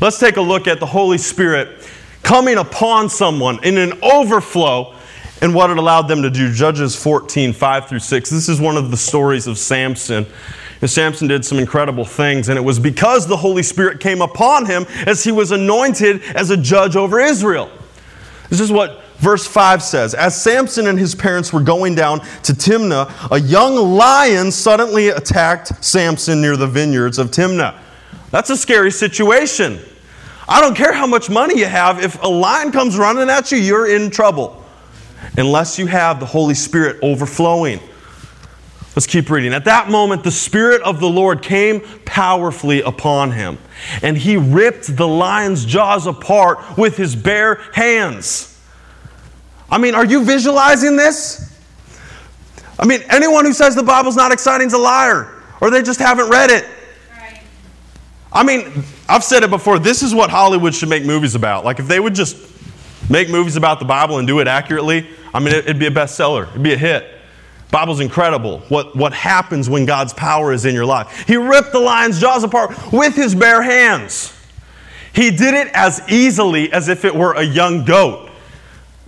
[0.00, 1.88] Let's take a look at the Holy Spirit
[2.24, 4.96] coming upon someone in an overflow
[5.40, 6.52] and what it allowed them to do.
[6.52, 8.30] Judges 14, 5 through 6.
[8.30, 10.26] This is one of the stories of Samson.
[10.80, 14.66] And Samson did some incredible things, and it was because the Holy Spirit came upon
[14.66, 17.70] him as he was anointed as a judge over Israel.
[18.50, 22.52] This is what verse 5 says As Samson and his parents were going down to
[22.52, 27.78] Timnah, a young lion suddenly attacked Samson near the vineyards of Timnah.
[28.30, 29.78] That's a scary situation.
[30.48, 33.58] I don't care how much money you have, if a lion comes running at you,
[33.58, 34.62] you're in trouble.
[35.38, 37.80] Unless you have the Holy Spirit overflowing.
[38.94, 39.52] Let's keep reading.
[39.52, 43.58] At that moment, the Spirit of the Lord came powerfully upon him,
[44.02, 48.53] and he ripped the lion's jaws apart with his bare hands.
[49.70, 51.52] I mean, are you visualizing this?
[52.78, 56.00] I mean, anyone who says the Bible's not exciting is a liar, or they just
[56.00, 56.66] haven't read it.
[58.32, 59.78] I mean, I've said it before.
[59.78, 61.64] This is what Hollywood should make movies about.
[61.64, 62.36] Like, if they would just
[63.08, 66.48] make movies about the Bible and do it accurately, I mean, it'd be a bestseller,
[66.50, 67.10] it'd be a hit.
[67.70, 68.60] Bible's incredible.
[68.68, 71.26] What, what happens when God's power is in your life.
[71.26, 74.32] He ripped the lion's jaws apart with his bare hands.
[75.12, 78.30] He did it as easily as if it were a young goat,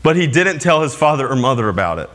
[0.07, 2.09] but he didn't tell his father or mother about it.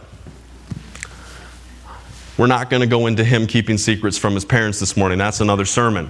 [2.38, 5.18] We're not going to go into him keeping secrets from his parents this morning.
[5.18, 6.10] That's another sermon.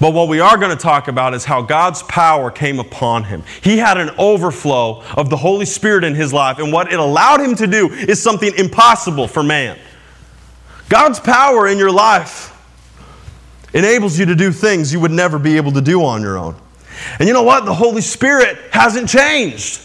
[0.00, 3.42] But what we are going to talk about is how God's power came upon him.
[3.60, 7.42] He had an overflow of the Holy Spirit in his life, and what it allowed
[7.42, 9.78] him to do is something impossible for man.
[10.88, 12.56] God's power in your life
[13.74, 16.56] enables you to do things you would never be able to do on your own.
[17.18, 17.66] And you know what?
[17.66, 19.82] The Holy Spirit hasn't changed.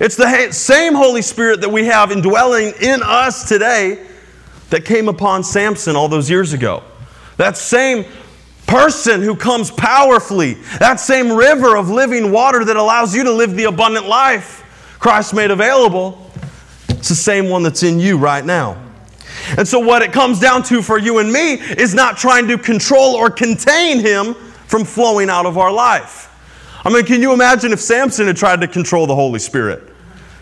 [0.00, 4.04] It's the same Holy Spirit that we have indwelling in us today
[4.70, 6.82] that came upon Samson all those years ago.
[7.36, 8.04] That same
[8.66, 13.54] person who comes powerfully, that same river of living water that allows you to live
[13.54, 14.62] the abundant life
[14.98, 16.30] Christ made available,
[16.88, 18.82] it's the same one that's in you right now.
[19.58, 22.56] And so, what it comes down to for you and me is not trying to
[22.56, 24.32] control or contain him
[24.66, 26.23] from flowing out of our life.
[26.84, 29.82] I mean, can you imagine if Samson had tried to control the Holy Spirit?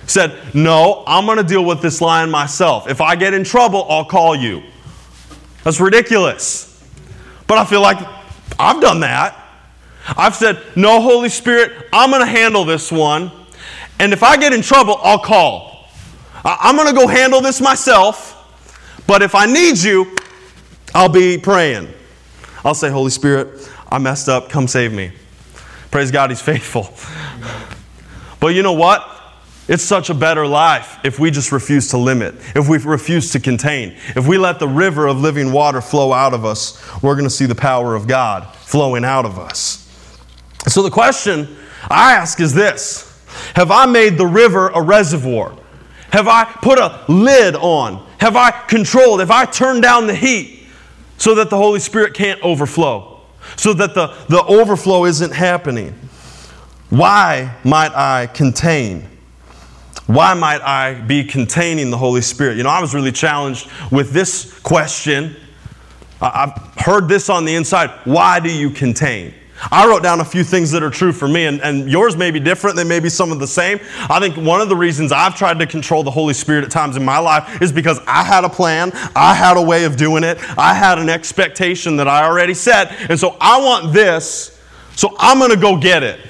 [0.07, 2.89] Said, No, I'm going to deal with this lion myself.
[2.89, 4.63] If I get in trouble, I'll call you.
[5.63, 6.69] That's ridiculous.
[7.47, 7.99] But I feel like
[8.59, 9.39] I've done that.
[10.17, 13.31] I've said, No, Holy Spirit, I'm going to handle this one.
[14.01, 15.87] And if I get in trouble, I'll call.
[16.45, 18.31] I'm going to go handle this myself.
[19.07, 20.17] But if I need you,
[20.93, 21.89] I'll be praying.
[22.65, 24.49] I'll say, Holy Spirit, I messed up.
[24.49, 25.13] Come save me.
[25.93, 26.93] Praise God, He's faithful.
[28.41, 29.09] But you know what?
[29.69, 33.41] It's such a better life if we just refuse to limit, if we refuse to
[33.41, 33.97] contain.
[34.17, 37.31] If we let the river of living water flow out of us, we're going to
[37.31, 39.79] see the power of God flowing out of us.
[40.67, 41.57] So the question
[41.89, 43.25] I ask is this
[43.55, 45.55] Have I made the river a reservoir?
[46.11, 48.05] Have I put a lid on?
[48.19, 49.21] Have I controlled?
[49.21, 50.67] Have I turned down the heat
[51.19, 53.12] so that the Holy Spirit can't overflow?
[53.57, 55.95] So that the, the overflow isn't happening?
[56.91, 59.09] Why might I contain?
[60.07, 62.57] Why might I be containing the Holy Spirit?
[62.57, 65.37] You know, I was really challenged with this question.
[66.21, 67.91] I've heard this on the inside.
[68.05, 69.35] Why do you contain?
[69.71, 72.31] I wrote down a few things that are true for me, and, and yours may
[72.31, 72.77] be different.
[72.77, 73.79] They may be some of the same.
[74.11, 76.97] I think one of the reasons I've tried to control the Holy Spirit at times
[76.97, 80.25] in my life is because I had a plan, I had a way of doing
[80.25, 84.61] it, I had an expectation that I already set, and so I want this,
[84.97, 86.21] so I'm going to go get it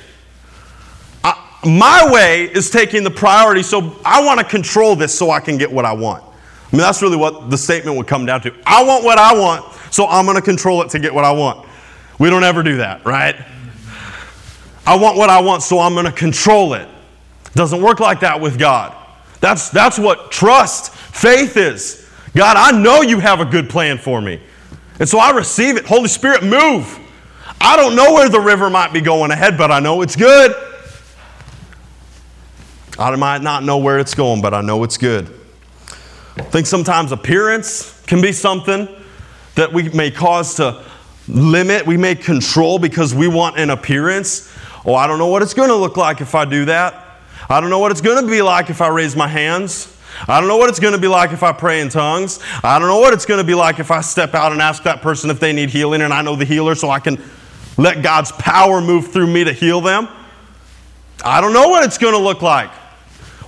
[1.64, 5.58] my way is taking the priority, so I want to control this so I can
[5.58, 6.24] get what I want.
[6.24, 8.54] I mean, that's really what the statement would come down to.
[8.66, 11.30] I want what I want, so I'm going to control it to get what I
[11.30, 11.68] want.
[12.22, 13.34] We don't ever do that, right?
[14.86, 16.86] I want what I want, so I'm going to control it.
[17.56, 18.94] Doesn't work like that with God.
[19.40, 22.08] That's, that's what trust, faith is.
[22.36, 24.40] God, I know you have a good plan for me.
[25.00, 25.84] And so I receive it.
[25.84, 26.96] Holy Spirit, move.
[27.60, 30.54] I don't know where the river might be going ahead, but I know it's good.
[33.00, 35.26] I might not know where it's going, but I know it's good.
[36.36, 38.86] I think sometimes appearance can be something
[39.56, 40.84] that we may cause to
[41.32, 44.52] limit, we may control because we want an appearance.
[44.84, 47.18] Oh, I don't know what it's going to look like if I do that.
[47.48, 49.88] I don't know what it's going to be like if I raise my hands.
[50.28, 52.38] I don't know what it's going to be like if I pray in tongues.
[52.62, 54.82] I don't know what it's going to be like if I step out and ask
[54.82, 57.22] that person if they need healing and I know the healer so I can
[57.78, 60.08] let God's power move through me to heal them.
[61.24, 62.70] I don't know what it's going to look like.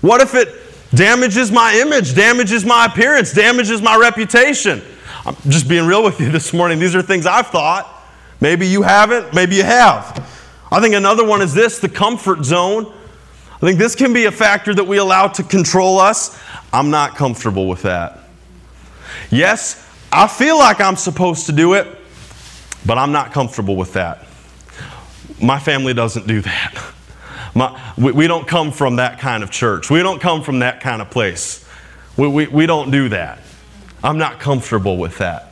[0.01, 0.49] What if it
[0.95, 4.83] damages my image, damages my appearance, damages my reputation?
[5.27, 6.79] I'm just being real with you this morning.
[6.79, 7.91] These are things I've thought.
[8.41, 10.31] Maybe you haven't, maybe you have.
[10.70, 12.93] I think another one is this the comfort zone.
[13.55, 16.39] I think this can be a factor that we allow to control us.
[16.72, 18.18] I'm not comfortable with that.
[19.31, 21.87] Yes, I feel like I'm supposed to do it,
[22.85, 24.27] but I'm not comfortable with that.
[25.41, 26.93] My family doesn't do that.
[27.55, 29.89] My, we, we, don't come from that kind of church.
[29.89, 31.64] We don't come from that kind of place.
[32.16, 33.39] We, we, we don't do that.
[34.05, 35.51] I'm not comfortable with that.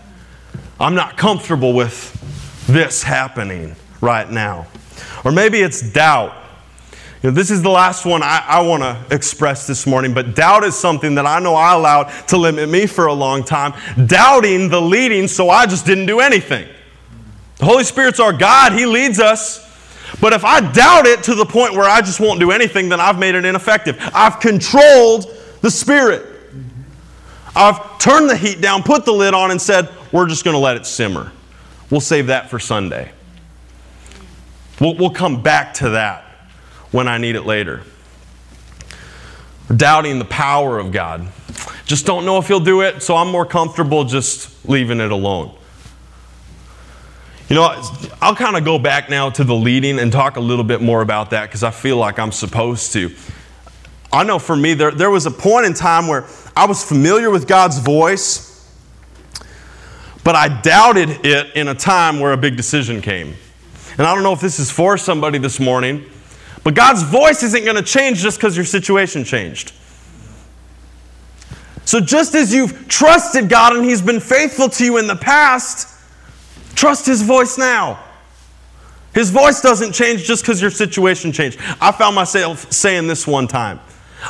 [0.79, 4.67] I'm not comfortable with this happening right now.
[5.25, 6.35] Or maybe it's doubt.
[7.23, 10.35] You know, this is the last one I, I want to express this morning, but
[10.35, 13.73] doubt is something that I know I allowed to limit me for a long time.
[14.07, 16.69] Doubting the leading, so I just didn't do anything.
[17.57, 19.67] The Holy Spirit's our God, He leads us.
[20.21, 23.01] But if I doubt it to the point where I just won't do anything, then
[23.01, 23.99] I've made it ineffective.
[24.13, 26.32] I've controlled the Spirit.
[27.55, 30.61] I've turned the heat down, put the lid on, and said, we're just going to
[30.61, 31.33] let it simmer.
[31.91, 33.13] We'll save that for Sunday.
[34.81, 36.25] We'll, we'll come back to that
[36.91, 37.83] when I need it later.
[39.75, 41.29] Doubting the power of God.
[41.85, 45.55] Just don't know if He'll do it, so I'm more comfortable just leaving it alone.
[47.49, 47.83] You know,
[48.23, 51.03] I'll kind of go back now to the leading and talk a little bit more
[51.03, 53.15] about that because I feel like I'm supposed to.
[54.13, 57.31] I know for me, there, there was a point in time where I was familiar
[57.31, 58.51] with God's voice,
[60.23, 63.35] but I doubted it in a time where a big decision came.
[63.97, 66.05] And I don't know if this is for somebody this morning,
[66.63, 69.73] but God's voice isn't going to change just because your situation changed.
[71.85, 75.89] So, just as you've trusted God and He's been faithful to you in the past,
[76.75, 78.03] trust His voice now.
[79.15, 81.59] His voice doesn't change just because your situation changed.
[81.81, 83.81] I found myself saying this one time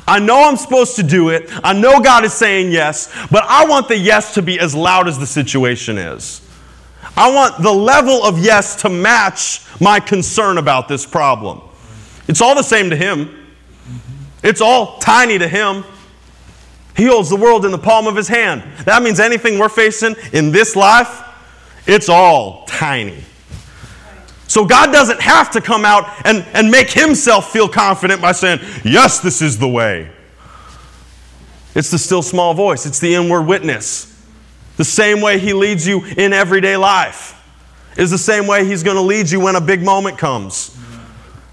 [0.06, 1.50] I know I'm supposed to do it.
[1.64, 5.08] I know God is saying yes, but I want the yes to be as loud
[5.08, 6.40] as the situation is.
[7.16, 11.60] I want the level of yes to match my concern about this problem.
[12.26, 13.46] It's all the same to Him,
[14.42, 15.84] it's all tiny to Him.
[16.96, 18.62] He holds the world in the palm of His hand.
[18.84, 21.22] That means anything we're facing in this life,
[21.86, 23.24] it's all tiny.
[24.52, 28.60] So God doesn't have to come out and, and make himself feel confident by saying,
[28.84, 30.10] Yes, this is the way.
[31.74, 34.14] It's the still small voice, it's the inward witness.
[34.76, 37.42] The same way he leads you in everyday life
[37.96, 40.76] is the same way he's going to lead you when a big moment comes.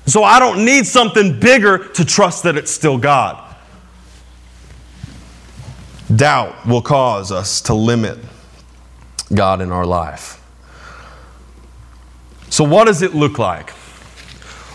[0.06, 3.42] So I don't need something bigger to trust that it's still God.
[6.14, 8.18] Doubt will cause us to limit
[9.34, 10.40] God in our life.
[12.50, 13.74] So, what does it look like?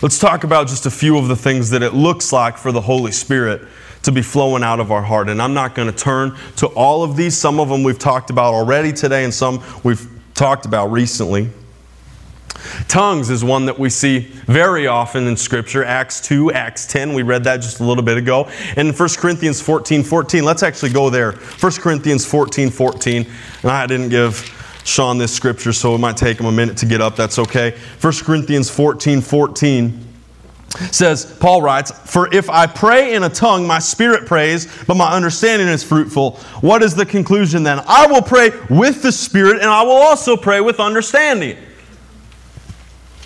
[0.01, 2.81] Let's talk about just a few of the things that it looks like for the
[2.81, 3.61] Holy Spirit
[4.03, 5.29] to be flowing out of our heart.
[5.29, 7.35] And I'm not going to turn to all of these.
[7.37, 11.49] Some of them we've talked about already today, and some we've talked about recently.
[12.87, 15.83] Tongues is one that we see very often in Scripture.
[15.83, 17.13] Acts 2, Acts 10.
[17.13, 18.49] We read that just a little bit ago.
[18.75, 20.43] And 1 Corinthians 14, 14.
[20.43, 21.33] Let's actually go there.
[21.33, 23.27] 1 Corinthians 14, 14.
[23.63, 24.54] And I didn't give
[24.85, 27.15] Sean this scripture, so it might take him a minute to get up.
[27.15, 27.75] That's okay.
[27.99, 30.05] 1 Corinthians 14 14
[30.91, 35.11] says, Paul writes, For if I pray in a tongue, my spirit prays, but my
[35.11, 36.33] understanding is fruitful.
[36.61, 37.81] What is the conclusion then?
[37.87, 41.57] I will pray with the spirit, and I will also pray with understanding.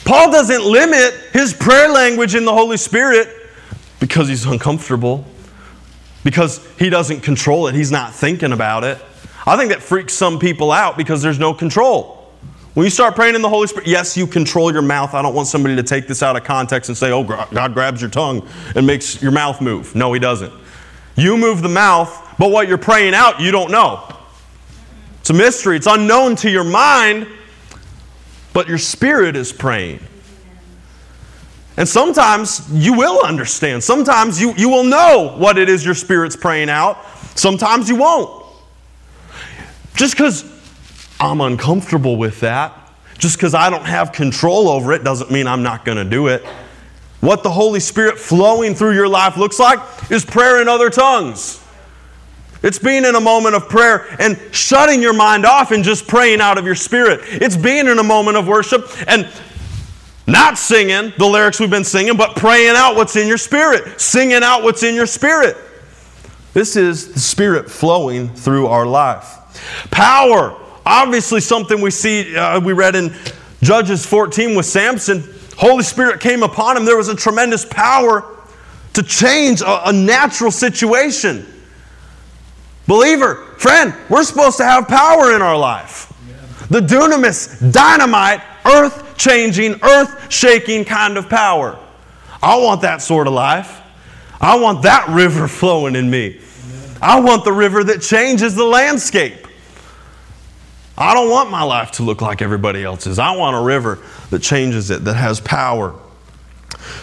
[0.06, 3.28] Paul doesn't limit his prayer language in the Holy Spirit
[4.00, 5.26] because he's uncomfortable,
[6.24, 8.98] because he doesn't control it, he's not thinking about it.
[9.50, 12.32] I think that freaks some people out because there's no control.
[12.76, 15.16] When you start praying in the Holy Spirit, yes, you control your mouth.
[15.16, 18.00] I don't want somebody to take this out of context and say, oh, God grabs
[18.00, 19.96] your tongue and makes your mouth move.
[19.96, 20.54] No, He doesn't.
[21.16, 24.16] You move the mouth, but what you're praying out, you don't know.
[25.20, 27.26] It's a mystery, it's unknown to your mind,
[28.54, 30.00] but your spirit is praying.
[31.76, 33.84] And sometimes you will understand.
[33.84, 37.04] Sometimes you, you will know what it is your spirit's praying out.
[37.36, 38.39] Sometimes you won't.
[40.00, 40.46] Just because
[41.20, 42.74] I'm uncomfortable with that,
[43.18, 46.28] just because I don't have control over it, doesn't mean I'm not going to do
[46.28, 46.46] it.
[47.20, 49.78] What the Holy Spirit flowing through your life looks like
[50.10, 51.62] is prayer in other tongues.
[52.64, 56.40] It's being in a moment of prayer and shutting your mind off and just praying
[56.40, 57.20] out of your spirit.
[57.24, 59.28] It's being in a moment of worship and
[60.28, 64.44] not singing the lyrics we've been singing, but praying out what's in your spirit, singing
[64.44, 65.58] out what's in your spirit.
[66.54, 69.38] This is the Spirit flowing through our life.
[69.92, 73.14] Power, obviously something we see, uh, we read in
[73.62, 75.24] Judges 14 with Samson.
[75.58, 76.86] Holy Spirit came upon him.
[76.86, 78.38] There was a tremendous power
[78.94, 81.46] to change a, a natural situation.
[82.88, 86.12] Believer, friend, we're supposed to have power in our life.
[86.70, 91.78] The dunamis, dynamite, earth changing, earth shaking kind of power.
[92.42, 93.79] I want that sort of life.
[94.42, 96.40] I want that river flowing in me.
[97.02, 99.48] I want the river that changes the landscape.
[100.98, 103.20] I don't want my life to look like everybody else's.
[103.20, 104.00] I want a river
[104.32, 105.96] that changes it, that has power.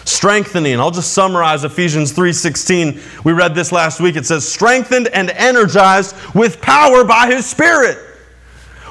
[0.05, 0.79] Strengthening.
[0.79, 3.01] I'll just summarize Ephesians 3:16.
[3.23, 4.15] We read this last week.
[4.15, 7.97] It says, "Strengthened and energized with power by his spirit."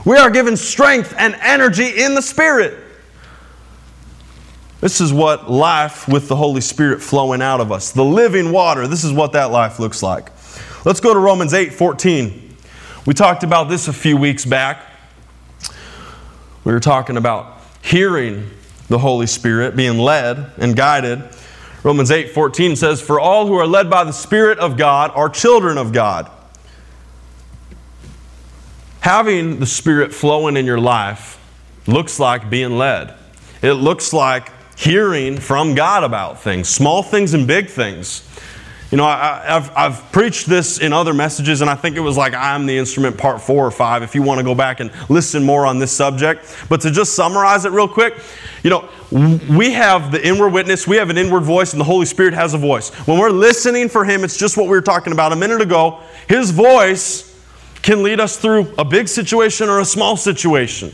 [0.04, 2.85] We are given strength and energy in the spirit.
[4.80, 7.92] This is what life with the Holy Spirit flowing out of us.
[7.92, 8.86] The living water.
[8.86, 10.30] This is what that life looks like.
[10.84, 12.56] Let's go to Romans 8:14.
[13.06, 14.82] We talked about this a few weeks back.
[16.64, 18.50] We were talking about hearing
[18.88, 21.22] the Holy Spirit, being led and guided.
[21.82, 25.78] Romans 8:14 says, "For all who are led by the Spirit of God are children
[25.78, 26.28] of God."
[29.00, 31.38] Having the Spirit flowing in your life
[31.86, 33.14] looks like being led.
[33.62, 38.22] It looks like hearing from God about things, small things and big things.
[38.90, 42.16] You know, I, have I've preached this in other messages, and I think it was
[42.16, 44.92] like I'm the instrument part four or five if you want to go back and
[45.08, 46.56] listen more on this subject.
[46.68, 48.14] But to just summarize it real quick,
[48.62, 52.06] you know, we have the inward witness, we have an inward voice, and the Holy
[52.06, 52.90] Spirit has a voice.
[53.08, 56.00] When we're listening for Him, it's just what we were talking about a minute ago.
[56.28, 57.36] His voice
[57.82, 60.92] can lead us through a big situation or a small situation.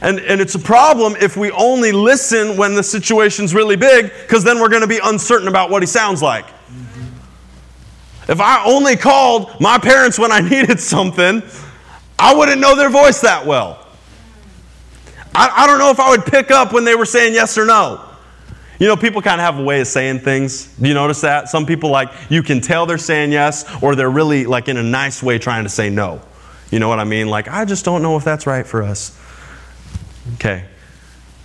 [0.00, 4.44] And, and it's a problem if we only listen when the situation's really big, because
[4.44, 6.46] then we're going to be uncertain about what he sounds like.
[8.28, 11.42] If I only called my parents when I needed something,
[12.18, 13.84] I wouldn't know their voice that well.
[15.34, 17.64] I, I don't know if I would pick up when they were saying yes or
[17.64, 18.04] no.
[18.78, 20.72] You know, people kind of have a way of saying things.
[20.76, 21.48] Do you notice that?
[21.48, 24.82] Some people, like, you can tell they're saying yes, or they're really, like, in a
[24.82, 26.20] nice way trying to say no.
[26.70, 27.28] You know what I mean?
[27.28, 29.18] Like, I just don't know if that's right for us.
[30.34, 30.64] Okay.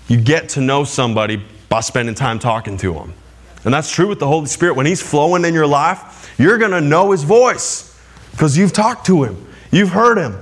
[0.08, 3.14] You get to know somebody by spending time talking to them.
[3.66, 4.76] And that's true with the Holy Spirit.
[4.76, 7.98] When He's flowing in your life, you're going to know His voice
[8.32, 10.38] because you've talked to Him, you've heard Him.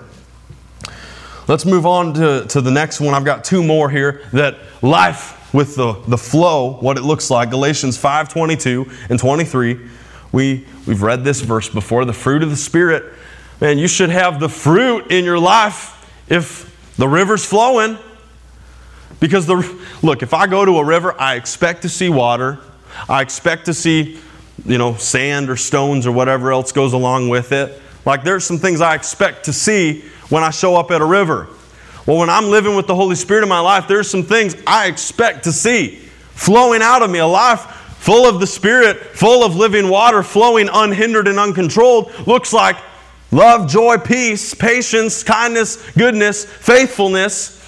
[1.47, 3.13] Let's move on to, to the next one.
[3.13, 7.49] I've got two more here that life with the, the flow, what it looks like.
[7.49, 9.79] Galatians 5 22 and 23.
[10.31, 12.05] We, we've read this verse before.
[12.05, 13.13] The fruit of the Spirit.
[13.59, 17.97] Man, you should have the fruit in your life if the river's flowing.
[19.21, 22.59] Because the look, if I go to a river, I expect to see water.
[23.07, 24.19] I expect to see,
[24.65, 27.79] you know, sand or stones or whatever else goes along with it.
[28.03, 31.47] Like there's some things I expect to see when I show up at a river.
[32.07, 34.87] Well, when I'm living with the Holy Spirit in my life, there's some things I
[34.87, 35.97] expect to see
[36.31, 37.19] flowing out of me.
[37.19, 37.61] A life
[37.99, 42.75] full of the Spirit, full of living water, flowing unhindered and uncontrolled, looks like
[43.29, 47.60] love, joy, peace, patience, kindness, goodness, faithfulness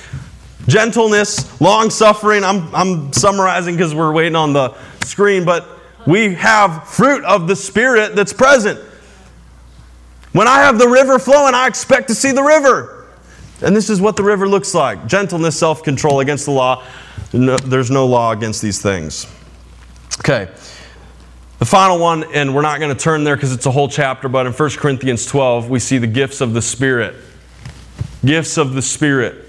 [0.67, 2.43] gentleness, long suffering.
[2.43, 5.67] I'm, I'm summarizing because we're waiting on the screen, but
[6.05, 8.79] we have fruit of the Spirit that's present.
[10.33, 13.07] When I have the river flowing, I expect to see the river.
[13.61, 16.83] And this is what the river looks like gentleness, self control against the law.
[17.31, 19.25] No, there's no law against these things.
[20.19, 20.51] Okay.
[21.59, 24.27] The final one, and we're not going to turn there because it's a whole chapter,
[24.27, 27.15] but in 1 Corinthians 12, we see the gifts of the Spirit.
[28.25, 29.42] Gifts of the Spirit.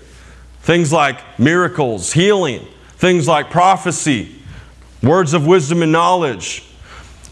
[0.65, 4.35] Things like miracles, healing, things like prophecy,
[5.03, 6.65] words of wisdom and knowledge.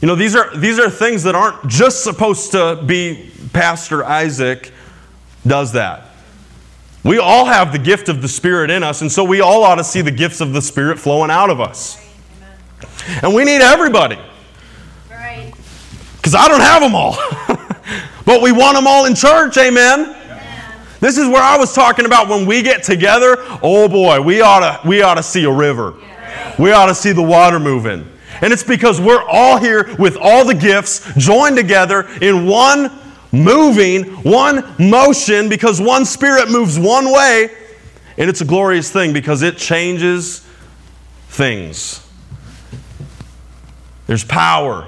[0.03, 4.71] You know, these are, these are things that aren't just supposed to be Pastor Isaac
[5.47, 6.09] does that.
[7.05, 9.77] We all have the gift of the Spirit in us, and so we all ought
[9.77, 11.99] to see the gifts of the Spirit flowing out of us.
[13.23, 14.19] And we need everybody.
[16.17, 17.17] Because I don't have them all.
[18.27, 20.22] but we want them all in church, amen?
[21.03, 24.61] This is where I was talking about when we get together, oh boy, we ought
[24.61, 25.97] to, we ought to see a river.
[26.61, 28.09] We ought to see the water moving.
[28.41, 32.93] And it's because we're all here with all the gifts joined together in one
[33.33, 37.51] moving, one motion, because one spirit moves one way.
[38.17, 40.47] And it's a glorious thing because it changes
[41.31, 42.09] things.
[44.07, 44.87] There's power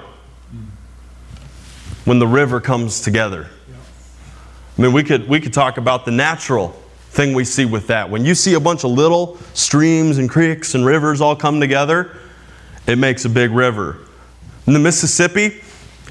[2.04, 3.50] when the river comes together.
[4.76, 6.68] I mean, we could, we could talk about the natural
[7.10, 8.10] thing we see with that.
[8.10, 12.16] When you see a bunch of little streams and creeks and rivers all come together,
[12.88, 13.98] it makes a big river.
[14.66, 15.62] In the Mississippi,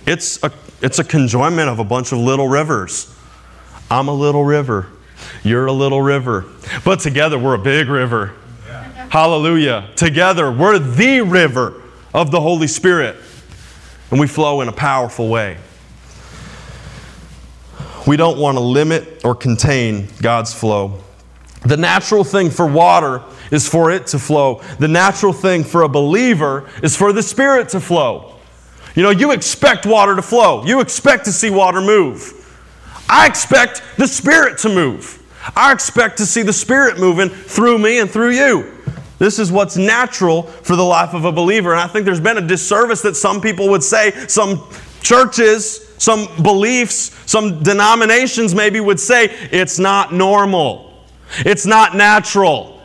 [0.06, 0.52] it's a,
[0.82, 3.14] it's a conjoinment of a bunch of little rivers.
[3.92, 4.88] I'm a little river.
[5.44, 6.46] You're a little river.
[6.86, 8.34] But together, we're a big river.
[8.66, 9.10] Yeah.
[9.10, 9.90] Hallelujah.
[9.98, 11.82] Together, we're the river
[12.14, 13.18] of the Holy Spirit.
[14.10, 15.58] And we flow in a powerful way
[18.06, 21.00] we don't want to limit or contain God's flow.
[21.66, 24.62] The natural thing for water is for it to flow.
[24.80, 28.36] The natural thing for a believer is for the Spirit to flow.
[28.96, 32.40] You know, you expect water to flow, you expect to see water move.
[33.10, 35.20] I expect the Spirit to move.
[35.56, 38.72] I expect to see the Spirit moving through me and through you.
[39.20, 41.72] This is what's natural for the life of a believer.
[41.72, 44.68] And I think there's been a disservice that some people would say, some
[45.02, 51.02] churches, some beliefs, some denominations maybe would say, it's not normal,
[51.46, 52.82] it's not natural.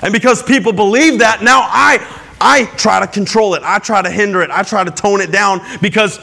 [0.00, 1.98] And because people believe that, now I,
[2.40, 5.32] I try to control it, I try to hinder it, I try to tone it
[5.32, 6.20] down because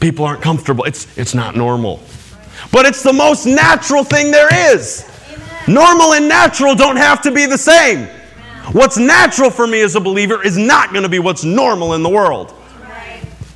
[0.00, 0.84] people aren't comfortable.
[0.84, 2.00] It's, it's not normal.
[2.72, 5.06] But it's the most natural thing there is.
[5.68, 8.06] Normal and natural don't have to be the same.
[8.72, 12.02] What's natural for me as a believer is not going to be what's normal in
[12.02, 12.54] the world.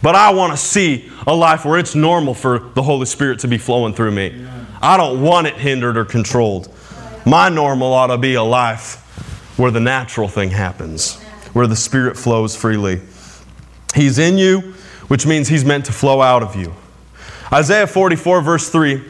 [0.05, 3.48] But I want to see a life where it's normal for the Holy Spirit to
[3.48, 4.46] be flowing through me.
[4.82, 6.68] I don't want it hindered or controlled.
[7.24, 8.96] My normal ought to be a life
[9.57, 11.18] where the natural thing happens,
[11.55, 13.00] where the Spirit flows freely.
[13.94, 14.74] He's in you,
[15.09, 16.74] which means He's meant to flow out of you.
[17.50, 19.02] Isaiah 44, verse 3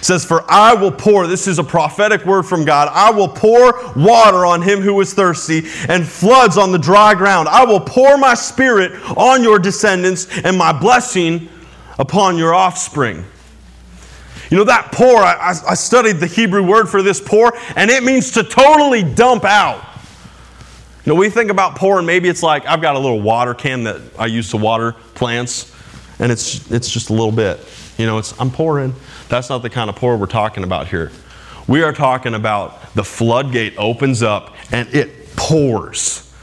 [0.00, 3.72] says, For I will pour, this is a prophetic word from God, I will pour
[3.94, 7.48] water on him who is thirsty and floods on the dry ground.
[7.48, 11.48] I will pour my spirit on your descendants and my blessing
[11.98, 13.24] upon your offspring.
[14.50, 18.02] You know, that pour, I, I studied the Hebrew word for this pour, and it
[18.02, 19.84] means to totally dump out.
[21.04, 23.84] You know, we think about pouring, maybe it's like I've got a little water can
[23.84, 25.74] that I use to water plants,
[26.18, 27.60] and it's, it's just a little bit.
[28.00, 28.94] You know, it's I'm pouring.
[29.28, 31.12] That's not the kind of pour we're talking about here.
[31.68, 36.34] We are talking about the floodgate opens up and it pours.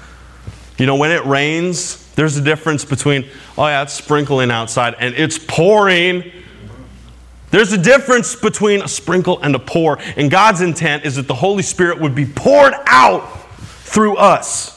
[0.77, 3.27] You know, when it rains, there's a difference between,
[3.57, 6.31] oh yeah, it's sprinkling outside and it's pouring.
[7.49, 9.97] There's a difference between a sprinkle and a pour.
[10.15, 13.27] And God's intent is that the Holy Spirit would be poured out
[13.81, 14.75] through us.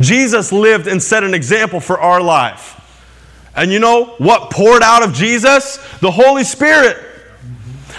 [0.00, 2.73] Jesus lived and set an example for our life.
[3.56, 5.76] And you know what poured out of Jesus?
[6.00, 6.98] The Holy Spirit.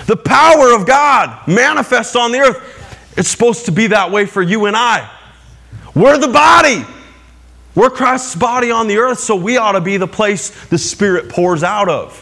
[0.07, 3.13] The power of God manifests on the earth.
[3.17, 5.09] It's supposed to be that way for you and I.
[5.95, 6.85] We're the body.
[7.73, 11.29] We're Christ's body on the earth, so we ought to be the place the Spirit
[11.29, 12.21] pours out of.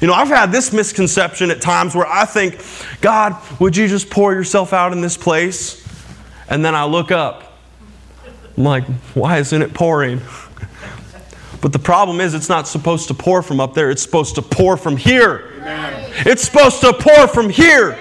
[0.00, 2.60] You know, I've had this misconception at times where I think,
[3.00, 5.86] God, would you just pour yourself out in this place?
[6.48, 7.58] And then I look up.
[8.56, 8.84] I'm like,
[9.14, 10.20] why isn't it pouring?
[11.62, 14.42] But the problem is, it's not supposed to pour from up there, it's supposed to
[14.42, 15.52] pour from here.
[15.58, 16.12] Amen.
[16.26, 17.98] It's supposed to pour from here.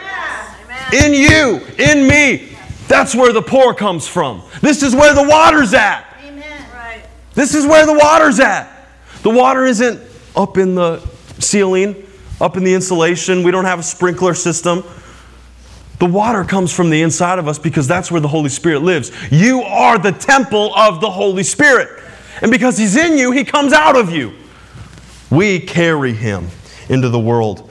[0.91, 2.57] In you, in me.
[2.88, 4.41] That's where the pour comes from.
[4.62, 6.05] This is where the water's at.
[6.26, 6.66] Amen.
[6.74, 7.03] Right.
[7.36, 8.89] This is where the water's at.
[9.22, 10.01] The water isn't
[10.36, 10.99] up in the
[11.39, 12.07] ceiling,
[12.41, 13.43] up in the insulation.
[13.43, 14.84] We don't have a sprinkler system.
[15.99, 19.12] The water comes from the inside of us because that's where the Holy Spirit lives.
[19.32, 22.01] You are the temple of the Holy Spirit.
[22.42, 24.34] And because He's in you, He comes out of you.
[25.30, 26.48] We carry Him
[26.89, 27.70] into the world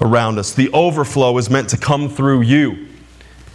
[0.00, 0.52] around us.
[0.52, 2.88] The overflow is meant to come through you.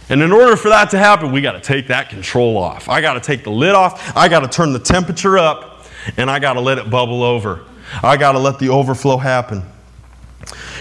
[0.08, 2.88] And in order for that to happen, we got to take that control off.
[2.88, 4.14] I got to take the lid off.
[4.16, 5.86] I got to turn the temperature up,
[6.16, 7.64] and I got to let it bubble over.
[8.02, 9.62] I got to let the overflow happen.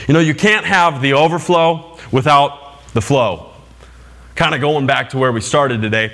[0.08, 3.52] You know, you can't have the overflow without the flow.
[4.36, 6.14] Kind of going back to where we started today.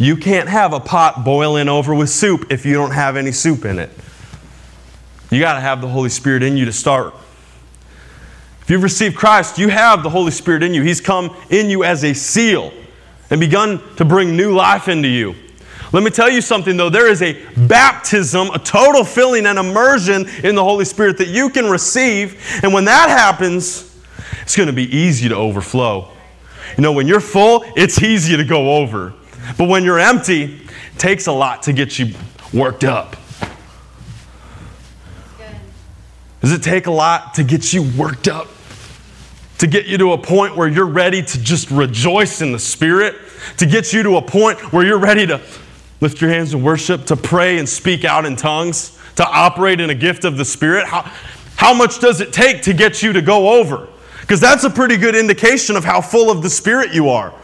[0.00, 3.66] You can't have a pot boiling over with soup if you don't have any soup
[3.66, 3.90] in it.
[5.30, 7.12] You got to have the Holy Spirit in you to start.
[8.62, 10.82] If you've received Christ, you have the Holy Spirit in you.
[10.82, 12.72] He's come in you as a seal
[13.28, 15.34] and begun to bring new life into you.
[15.92, 20.26] Let me tell you something though, there is a baptism, a total filling and immersion
[20.42, 22.42] in the Holy Spirit that you can receive.
[22.62, 24.00] And when that happens,
[24.40, 26.10] it's going to be easy to overflow.
[26.78, 29.12] You know, when you're full, it's easy to go over.
[29.56, 32.14] But when you're empty, it takes a lot to get you
[32.52, 33.16] worked up.
[36.40, 38.48] Does it take a lot to get you worked up?
[39.58, 43.14] To get you to a point where you're ready to just rejoice in the Spirit?
[43.58, 45.40] To get you to a point where you're ready to
[46.00, 49.90] lift your hands and worship, to pray and speak out in tongues, to operate in
[49.90, 50.86] a gift of the Spirit?
[50.86, 51.02] How,
[51.56, 53.86] how much does it take to get you to go over?
[54.22, 57.34] Because that's a pretty good indication of how full of the Spirit you are.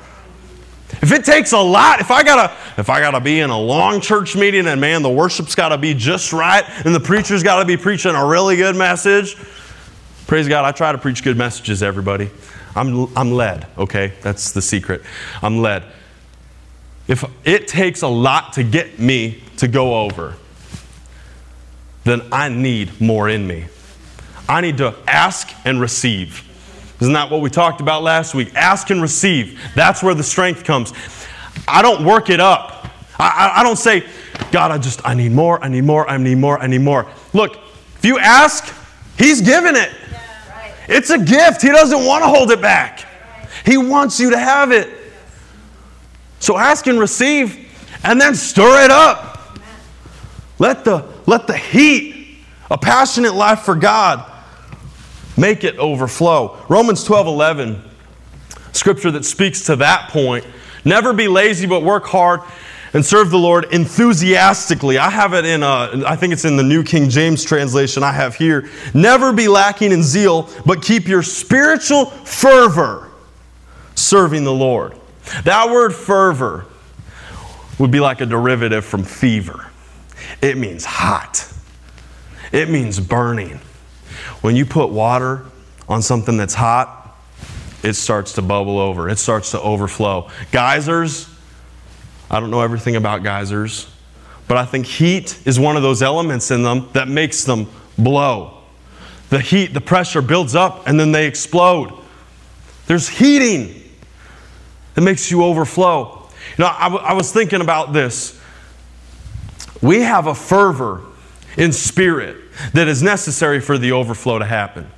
[1.02, 4.00] If it takes a lot, if I gotta, if I gotta be in a long
[4.00, 7.76] church meeting and man, the worship's gotta be just right, and the preacher's gotta be
[7.76, 9.36] preaching a really good message.
[10.26, 12.30] Praise God, I try to preach good messages, everybody.
[12.74, 14.12] I'm, I'm led, okay?
[14.22, 15.02] That's the secret.
[15.42, 15.84] I'm led.
[17.08, 20.34] If it takes a lot to get me to go over,
[22.04, 23.66] then I need more in me.
[24.48, 26.45] I need to ask and receive.
[27.00, 28.54] Isn't that what we talked about last week?
[28.54, 29.60] Ask and receive.
[29.74, 30.92] That's where the strength comes.
[31.68, 32.88] I don't work it up.
[33.18, 34.06] I, I, I don't say,
[34.50, 37.06] God, I just, I need more, I need more, I need more, I need more.
[37.32, 37.56] Look,
[37.98, 38.74] if you ask,
[39.18, 39.90] He's giving it.
[40.10, 40.74] Yeah, right.
[40.88, 41.62] It's a gift.
[41.62, 43.06] He doesn't want to hold it back.
[43.64, 44.90] He wants you to have it.
[46.38, 47.72] So ask and receive,
[48.04, 49.58] and then stir it up.
[50.58, 52.38] Let the, let the heat,
[52.70, 54.30] a passionate life for God,
[55.36, 56.58] make it overflow.
[56.68, 57.82] Romans 12 11,
[58.72, 60.44] scripture that speaks to that point.
[60.84, 62.40] Never be lazy, but work hard
[62.92, 64.98] and serve the Lord enthusiastically.
[64.98, 68.12] I have it in, uh, I think it's in the New King James translation I
[68.12, 68.70] have here.
[68.94, 73.10] Never be lacking in zeal, but keep your spiritual fervor
[73.94, 74.96] serving the Lord.
[75.44, 76.66] That word fervor
[77.78, 79.70] would be like a derivative from fever.
[80.40, 81.52] It means hot,
[82.52, 83.60] it means burning.
[84.46, 85.44] When you put water
[85.88, 87.16] on something that's hot,
[87.82, 90.30] it starts to bubble over, it starts to overflow.
[90.52, 91.28] Geysers,
[92.30, 93.90] I don't know everything about geysers,
[94.46, 97.66] but I think heat is one of those elements in them that makes them
[97.98, 98.58] blow.
[99.30, 101.92] The heat, the pressure builds up and then they explode.
[102.86, 103.82] There's heating
[104.94, 106.28] that makes you overflow.
[106.56, 108.40] You know, I, w- I was thinking about this.
[109.82, 111.02] We have a fervor
[111.56, 114.88] in spirit that is necessary for the overflow to happen.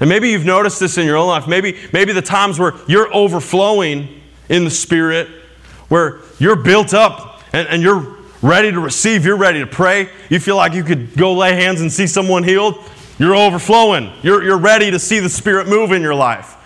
[0.00, 1.46] And maybe you've noticed this in your own life.
[1.46, 5.28] Maybe, maybe the times where you're overflowing in the spirit,
[5.88, 10.40] where you're built up and, and you're ready to receive, you're ready to pray, you
[10.40, 12.82] feel like you could go lay hands and see someone healed,
[13.18, 14.10] you're overflowing.
[14.22, 16.56] You're, you're ready to see the Spirit move in your life.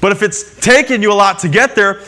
[0.00, 2.00] But if it's taken you a lot to get there,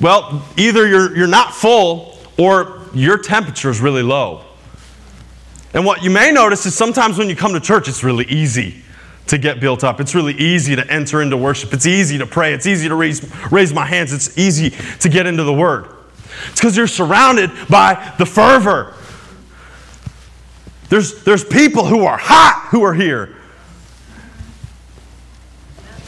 [0.00, 4.44] well, either you're, you're not full or your temperature is really low.
[5.72, 8.82] And what you may notice is sometimes when you come to church, it's really easy
[9.28, 10.00] to get built up.
[10.00, 11.72] It's really easy to enter into worship.
[11.72, 12.52] It's easy to pray.
[12.52, 14.12] It's easy to raise, raise my hands.
[14.12, 15.86] It's easy to get into the Word.
[16.50, 18.94] It's because you're surrounded by the fervor.
[20.88, 23.36] There's, there's people who are hot who are here.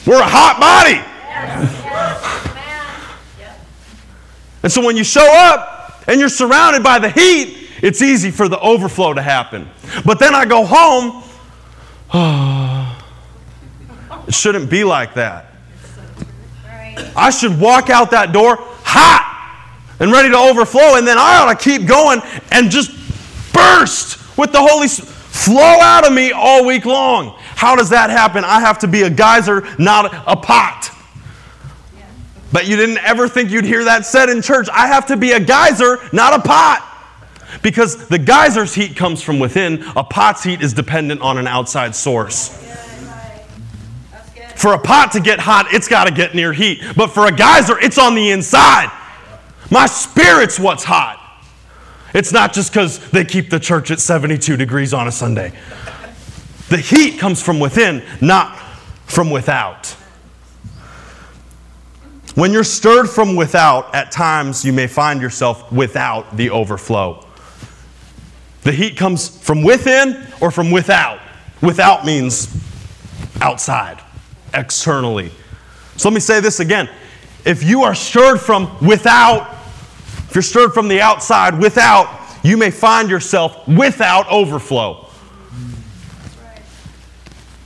[0.04, 1.00] We're a hot body.
[4.64, 8.49] And so when you show up and you're surrounded by the heat, it's easy for
[8.49, 9.68] the overflow to happen.
[10.05, 11.22] But then I go home,
[14.26, 15.53] it shouldn't be like that.
[17.14, 19.28] I should walk out that door hot
[20.01, 22.91] and ready to overflow, and then I ought to keep going and just
[23.53, 27.35] burst with the Holy Spirit flow out of me all week long.
[27.39, 28.45] How does that happen?
[28.45, 30.91] I have to be a geyser, not a pot.
[32.53, 34.68] But you didn't ever think you'd hear that said in church.
[34.70, 36.87] I have to be a geyser, not a pot.
[37.61, 41.94] Because the geyser's heat comes from within, a pot's heat is dependent on an outside
[41.94, 42.48] source.
[44.57, 46.82] For a pot to get hot, it's got to get near heat.
[46.96, 48.90] But for a geyser, it's on the inside.
[49.70, 51.18] My spirit's what's hot.
[52.14, 55.53] It's not just because they keep the church at 72 degrees on a Sunday.
[56.68, 58.57] The heat comes from within, not
[59.07, 59.88] from without.
[62.34, 67.21] When you're stirred from without, at times you may find yourself without the overflow.
[68.62, 71.20] The heat comes from within or from without.
[71.60, 72.54] Without means
[73.40, 74.00] outside,
[74.54, 75.30] externally.
[75.96, 76.88] So let me say this again.
[77.44, 79.52] If you are stirred from without,
[80.28, 85.08] if you're stirred from the outside without, you may find yourself without overflow.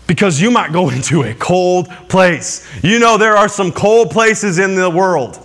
[0.07, 2.67] Because you might go into a cold place.
[2.83, 5.43] You know, there are some cold places in the world.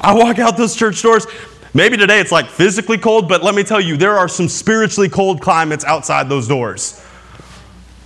[0.00, 1.26] I walk out those church doors.
[1.72, 5.08] Maybe today it's like physically cold, but let me tell you, there are some spiritually
[5.08, 7.04] cold climates outside those doors.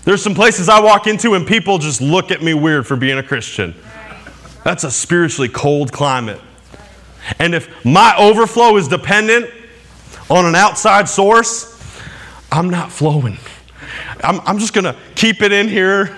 [0.04, 3.16] There's some places I walk into and people just look at me weird for being
[3.16, 3.74] a Christian.
[4.62, 6.40] That's a spiritually cold climate.
[7.38, 9.50] And if my overflow is dependent
[10.28, 11.70] on an outside source,
[12.52, 13.38] I'm not flowing.
[14.22, 16.14] I'm, I'm just going to keep it in here.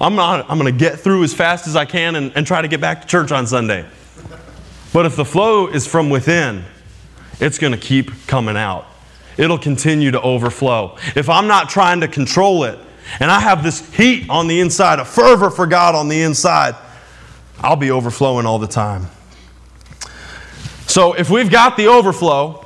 [0.00, 2.68] I'm, I'm going to get through as fast as I can and, and try to
[2.68, 3.86] get back to church on Sunday.
[4.94, 6.64] But if the flow is from within,
[7.40, 8.86] it's going to keep coming out.
[9.36, 10.96] It'll continue to overflow.
[11.16, 12.78] If I'm not trying to control it,
[13.18, 16.76] and I have this heat on the inside, a fervor for God on the inside,
[17.58, 19.08] I'll be overflowing all the time.
[20.86, 22.64] So if we've got the overflow,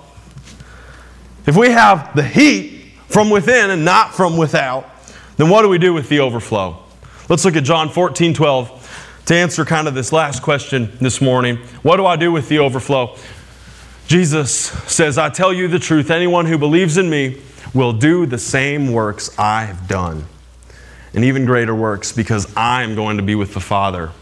[1.46, 4.86] if we have the heat from within and not from without,
[5.38, 6.84] then what do we do with the overflow?
[7.30, 8.77] Let's look at John 14, 12
[9.28, 11.58] to answer kind of this last question this morning.
[11.82, 13.14] What do I do with the overflow?
[14.06, 14.50] Jesus
[14.90, 17.42] says, I tell you the truth, anyone who believes in me
[17.74, 20.24] will do the same works I have done,
[21.12, 24.12] and even greater works, because I am going to be with the Father.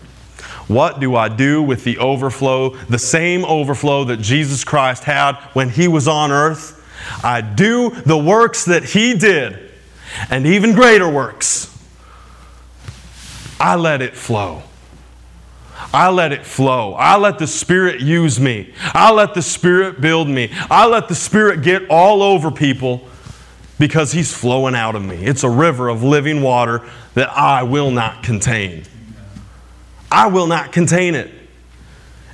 [0.66, 5.68] What do I do with the overflow, the same overflow that Jesus Christ had when
[5.68, 6.84] he was on earth?
[7.22, 9.70] I do the works that he did,
[10.30, 11.72] and even greater works.
[13.60, 14.64] I let it flow.
[15.96, 16.92] I let it flow.
[16.92, 18.74] I let the Spirit use me.
[18.92, 20.52] I let the Spirit build me.
[20.70, 23.08] I let the Spirit get all over people
[23.78, 25.16] because He's flowing out of me.
[25.16, 28.82] It's a river of living water that I will not contain.
[30.12, 31.32] I will not contain it.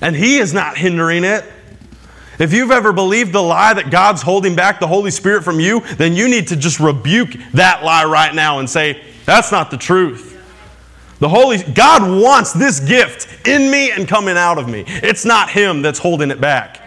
[0.00, 1.44] And He is not hindering it.
[2.40, 5.82] If you've ever believed the lie that God's holding back the Holy Spirit from you,
[5.98, 9.76] then you need to just rebuke that lie right now and say, that's not the
[9.76, 10.32] truth.
[11.22, 14.82] The Holy God wants this gift in me and coming out of me.
[14.88, 16.80] It's not him that's holding it back.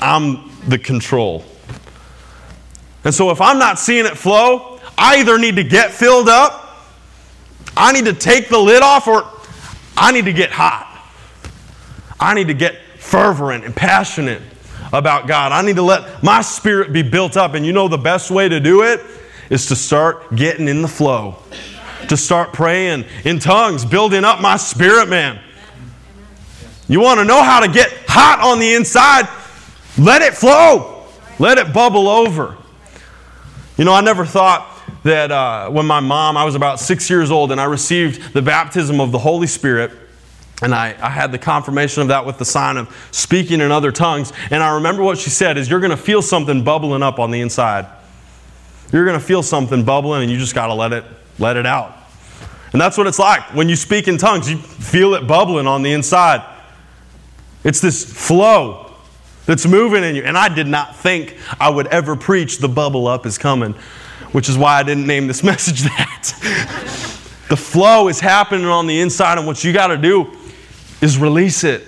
[0.00, 1.44] I'm the control.
[3.04, 6.84] And so if I'm not seeing it flow, I either need to get filled up,
[7.76, 9.24] I need to take the lid off, or
[9.96, 10.92] I need to get hot.
[12.18, 14.42] I need to get fervent and passionate
[14.92, 15.52] about God.
[15.52, 17.54] I need to let my spirit be built up.
[17.54, 19.02] And you know the best way to do it
[19.50, 21.36] is to start getting in the flow
[22.08, 25.40] to start praying in tongues, building up my spirit, man.
[26.88, 29.28] You want to know how to get hot on the inside?
[29.98, 31.06] Let it flow,
[31.38, 32.56] let it bubble over.
[33.76, 34.72] You know, I never thought
[35.02, 38.42] that uh, when my mom, I was about six years old, and I received the
[38.42, 39.90] baptism of the Holy Spirit.
[40.62, 43.92] And I, I had the confirmation of that with the sign of speaking in other
[43.92, 44.32] tongues.
[44.50, 47.30] And I remember what she said is you're going to feel something bubbling up on
[47.30, 47.86] the inside.
[48.90, 51.04] You're going to feel something bubbling and you just got to let it
[51.38, 51.96] let it out.
[52.72, 53.54] And that's what it's like.
[53.54, 56.44] When you speak in tongues, you feel it bubbling on the inside.
[57.64, 58.92] It's this flow
[59.46, 60.22] that's moving in you.
[60.24, 63.72] And I did not think I would ever preach the bubble up is coming,
[64.32, 66.32] which is why I didn't name this message that.
[67.48, 70.36] the flow is happening on the inside, and what you got to do
[71.00, 71.82] is release it.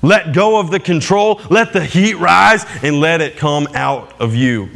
[0.00, 4.34] Let go of the control, let the heat rise, and let it come out of
[4.34, 4.68] you.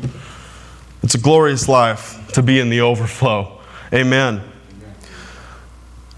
[1.03, 3.51] It's a glorious life to be in the overflow.
[3.93, 4.40] Amen.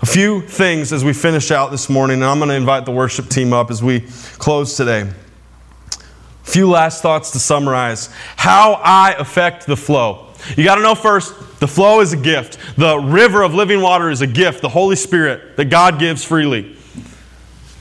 [0.00, 2.92] A few things as we finish out this morning, and I'm going to invite the
[2.92, 4.02] worship team up as we
[4.38, 5.00] close today.
[5.00, 10.28] A few last thoughts to summarize how I affect the flow.
[10.56, 12.58] You got to know first, the flow is a gift.
[12.76, 16.76] The river of living water is a gift, the Holy Spirit that God gives freely.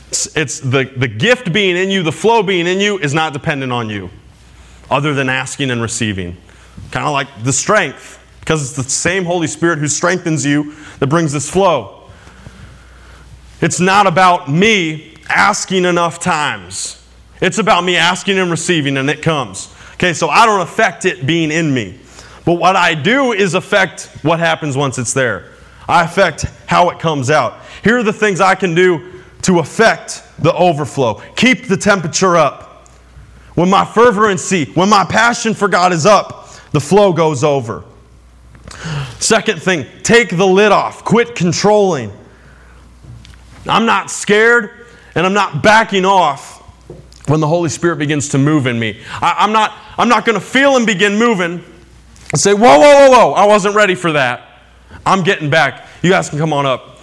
[0.08, 3.32] It's, it's the, the gift being in you, the flow being in you is not
[3.32, 4.10] dependent on you,
[4.90, 6.36] other than asking and receiving.
[6.90, 11.08] Kind of like the strength because it's the same Holy Spirit who strengthens you that
[11.08, 12.10] brings this flow.
[13.62, 17.02] It's not about me asking enough times.
[17.40, 19.74] It's about me asking and receiving, and it comes.
[19.94, 21.98] Okay, so I don't affect it being in me.
[22.44, 25.50] But what I do is affect what happens once it's there.
[25.88, 27.62] I affect how it comes out.
[27.82, 31.22] Here are the things I can do to affect the overflow.
[31.38, 32.90] Keep the temperature up.
[33.56, 37.86] When my fervency, when my passion for God is up, the flow goes over.
[39.20, 41.04] Second thing, take the lid off.
[41.04, 42.12] Quit controlling.
[43.68, 46.60] I'm not scared and I'm not backing off
[47.28, 49.02] when the Holy Spirit begins to move in me.
[49.22, 51.64] I, am not, I'm not going to feel Him begin moving
[52.32, 54.50] and say, Whoa, whoa, whoa, whoa, I wasn't ready for that.
[55.06, 55.88] I'm getting back.
[56.02, 57.00] You guys can come on up.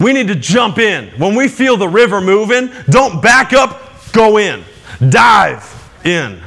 [0.00, 1.08] We need to jump in.
[1.18, 3.82] When we feel the river moving, don't back up,
[4.12, 4.64] go in.
[5.08, 6.40] Dive in.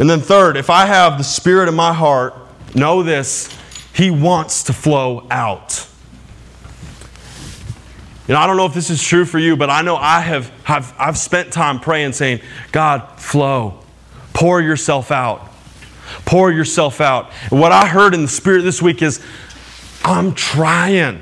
[0.00, 2.34] And then, third, if I have the Spirit in my heart,
[2.74, 3.54] know this
[3.94, 5.86] He wants to flow out.
[8.26, 10.20] You know, I don't know if this is true for you, but I know I
[10.20, 12.40] have I've, I've spent time praying, saying,
[12.72, 13.80] God, flow.
[14.32, 15.50] Pour yourself out.
[16.24, 17.30] Pour yourself out.
[17.50, 19.22] And what I heard in the Spirit this week is,
[20.02, 21.20] I'm trying.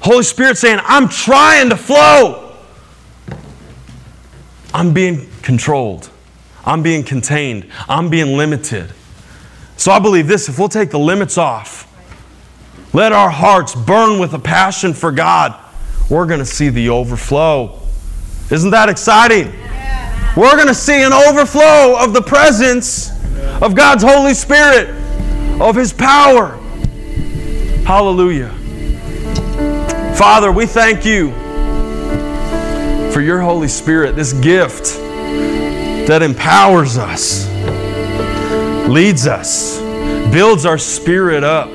[0.00, 2.54] Holy Spirit saying, I'm trying to flow.
[4.72, 6.10] I'm being controlled.
[6.66, 7.70] I'm being contained.
[7.88, 8.92] I'm being limited.
[9.76, 11.90] So I believe this if we'll take the limits off,
[12.94, 15.60] let our hearts burn with a passion for God,
[16.08, 17.80] we're going to see the overflow.
[18.50, 19.52] Isn't that exciting?
[20.36, 23.10] We're going to see an overflow of the presence
[23.62, 24.90] of God's Holy Spirit,
[25.60, 26.56] of His power.
[27.84, 28.50] Hallelujah.
[30.16, 31.32] Father, we thank you
[33.12, 35.03] for your Holy Spirit, this gift
[36.06, 37.48] that empowers us,
[38.88, 39.80] leads us,
[40.32, 41.74] builds our spirit up.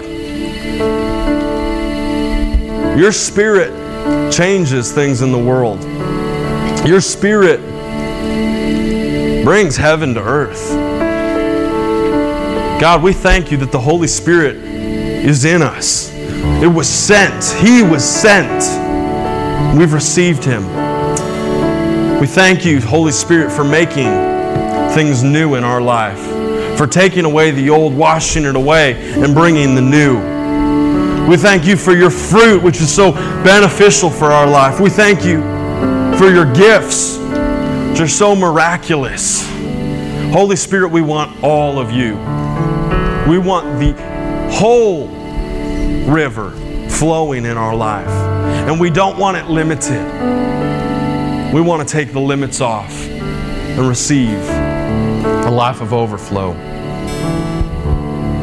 [2.98, 3.72] Your spirit
[4.32, 5.84] changes things in the world.
[6.88, 7.60] Your spirit
[9.44, 10.70] brings heaven to earth.
[12.80, 16.14] God, we thank you that the Holy Spirit is in us.
[16.14, 17.44] It was sent.
[17.62, 18.64] He was sent.
[19.78, 20.89] We've received him.
[22.20, 24.12] We thank you, Holy Spirit, for making
[24.94, 26.20] things new in our life,
[26.78, 30.18] for taking away the old, washing it away, and bringing the new.
[31.30, 34.82] We thank you for your fruit, which is so beneficial for our life.
[34.82, 35.40] We thank you
[36.18, 39.48] for your gifts, which are so miraculous.
[40.34, 42.16] Holy Spirit, we want all of you.
[43.32, 43.94] We want the
[44.52, 45.08] whole
[46.12, 46.52] river
[46.90, 48.10] flowing in our life.
[48.68, 50.06] And we don't want it limited.
[51.54, 56.52] We want to take the limits off and receive a life of overflow.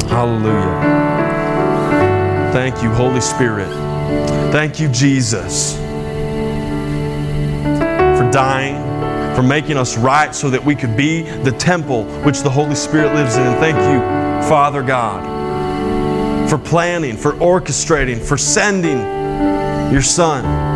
[0.09, 0.81] Hallelujah.
[2.53, 3.69] Thank you, Holy Spirit.
[4.51, 5.77] Thank you, Jesus,
[8.17, 8.75] for dying,
[9.37, 13.15] for making us right so that we could be the temple which the Holy Spirit
[13.15, 13.45] lives in.
[13.61, 14.01] Thank you,
[14.49, 18.99] Father God, for planning, for orchestrating, for sending
[19.93, 20.76] your Son.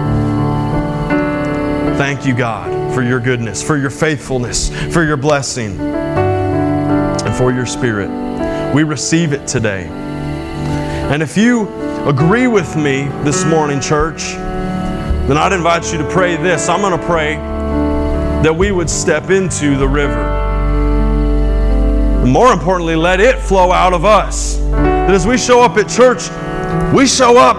[2.00, 7.66] Thank you, God, for your goodness, for your faithfulness, for your blessing, and for your
[7.66, 8.08] Spirit.
[8.74, 9.84] We receive it today.
[9.84, 11.68] And if you
[12.08, 16.70] agree with me this morning, church, then I'd invite you to pray this.
[16.70, 20.22] I'm going to pray that we would step into the river.
[22.22, 24.56] And more importantly, let it flow out of us.
[24.56, 26.30] That as we show up at church,
[26.94, 27.58] we show up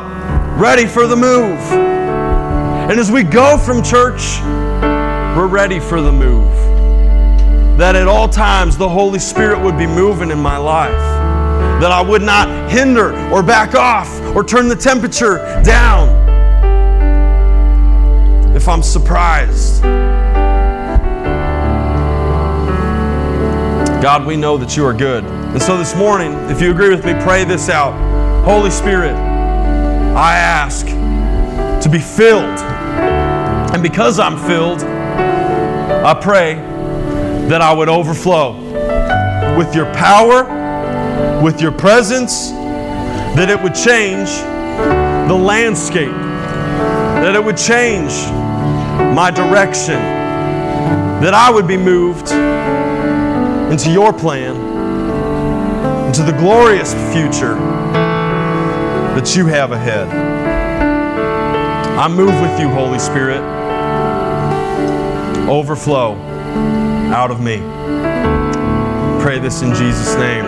[0.60, 2.01] ready for the move.
[2.92, 4.42] And as we go from church,
[5.38, 6.52] we're ready for the move.
[7.78, 10.92] That at all times the Holy Spirit would be moving in my life
[11.80, 16.10] that I would not hinder or back off or turn the temperature down
[18.58, 19.84] if I'm surprised.
[24.04, 25.24] God, we know that you are good.
[25.24, 27.94] And so this morning, if you agree with me, pray this out.
[28.44, 30.86] Holy Spirit, I ask
[31.82, 32.71] to be filled.
[33.74, 36.56] And because I'm filled, I pray
[37.48, 38.60] that I would overflow
[39.58, 40.62] with your power
[41.42, 44.30] with your presence, that it would change
[45.28, 48.12] the landscape, that it would change
[49.16, 50.00] my direction,
[51.22, 52.32] that I would be moved
[53.72, 54.56] into your plan,
[56.08, 57.56] into the glorious future
[59.16, 60.10] that you have ahead.
[61.98, 63.61] I move with you, Holy Spirit.
[65.52, 66.16] Overflow
[67.12, 67.58] out of me.
[69.22, 70.46] Pray this in Jesus' name.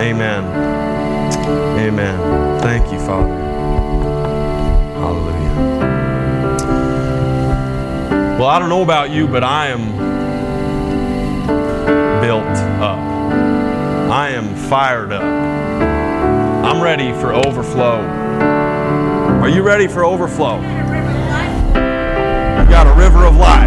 [0.00, 0.44] Amen.
[1.78, 2.60] Amen.
[2.60, 3.32] Thank you, Father.
[4.98, 5.54] Hallelujah.
[8.36, 9.92] Well, I don't know about you, but I am
[12.20, 12.42] built
[12.82, 12.98] up.
[14.10, 15.22] I am fired up.
[15.22, 18.00] I'm ready for overflow.
[19.40, 20.79] Are you ready for overflow?
[22.70, 23.59] Got a river of life.